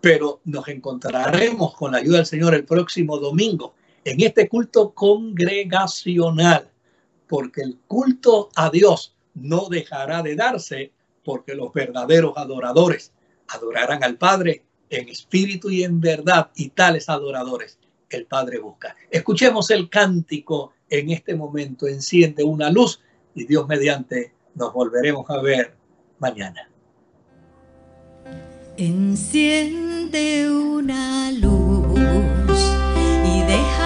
pero 0.00 0.40
nos 0.44 0.68
encontraremos 0.68 1.74
con 1.74 1.92
la 1.92 1.98
ayuda 1.98 2.18
del 2.18 2.26
Señor 2.26 2.54
el 2.54 2.64
próximo 2.64 3.18
domingo 3.18 3.74
en 4.06 4.20
este 4.20 4.48
culto 4.48 4.94
congregacional, 4.94 6.70
porque 7.26 7.62
el 7.62 7.76
culto 7.88 8.50
a 8.54 8.70
Dios 8.70 9.16
no 9.34 9.68
dejará 9.68 10.22
de 10.22 10.36
darse, 10.36 10.92
porque 11.24 11.56
los 11.56 11.72
verdaderos 11.72 12.34
adoradores 12.36 13.12
adorarán 13.48 14.04
al 14.04 14.16
Padre 14.16 14.62
en 14.90 15.08
espíritu 15.08 15.70
y 15.70 15.82
en 15.82 16.00
verdad, 16.00 16.50
y 16.54 16.68
tales 16.68 17.08
adoradores 17.08 17.80
el 18.08 18.26
Padre 18.26 18.60
busca. 18.60 18.94
Escuchemos 19.10 19.70
el 19.72 19.90
cántico 19.90 20.72
en 20.88 21.10
este 21.10 21.34
momento, 21.34 21.88
enciende 21.88 22.44
una 22.44 22.70
luz 22.70 23.00
y 23.34 23.44
Dios 23.44 23.66
mediante 23.66 24.32
nos 24.54 24.72
volveremos 24.72 25.28
a 25.28 25.42
ver 25.42 25.74
mañana. 26.20 26.70
Enciende 28.76 30.48
una 30.48 31.32
luz 31.32 31.98
y 33.24 33.40
déjala 33.40 33.85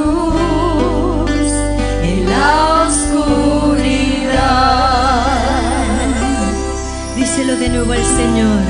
Al 7.89 8.05
Señor. 8.05 8.61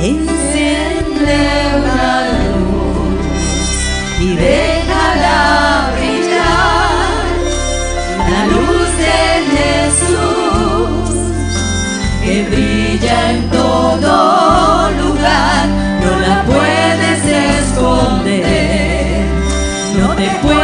Enciende 0.00 1.36
una 1.76 2.06
luz 2.48 3.20
y 4.20 4.34
déjala 4.34 5.90
brillar. 5.94 7.24
La 8.30 8.42
luz 8.46 8.88
de 9.04 9.18
Jesús 9.54 11.12
que 12.24 12.34
brilla 12.44 13.16
en 13.32 13.40
todo 13.50 14.90
lugar, 15.02 15.66
no 16.02 16.12
la 16.26 16.36
puedes 16.46 17.20
esconder, 17.60 19.26
no 20.00 20.08
te 20.16 20.28
puedes 20.42 20.63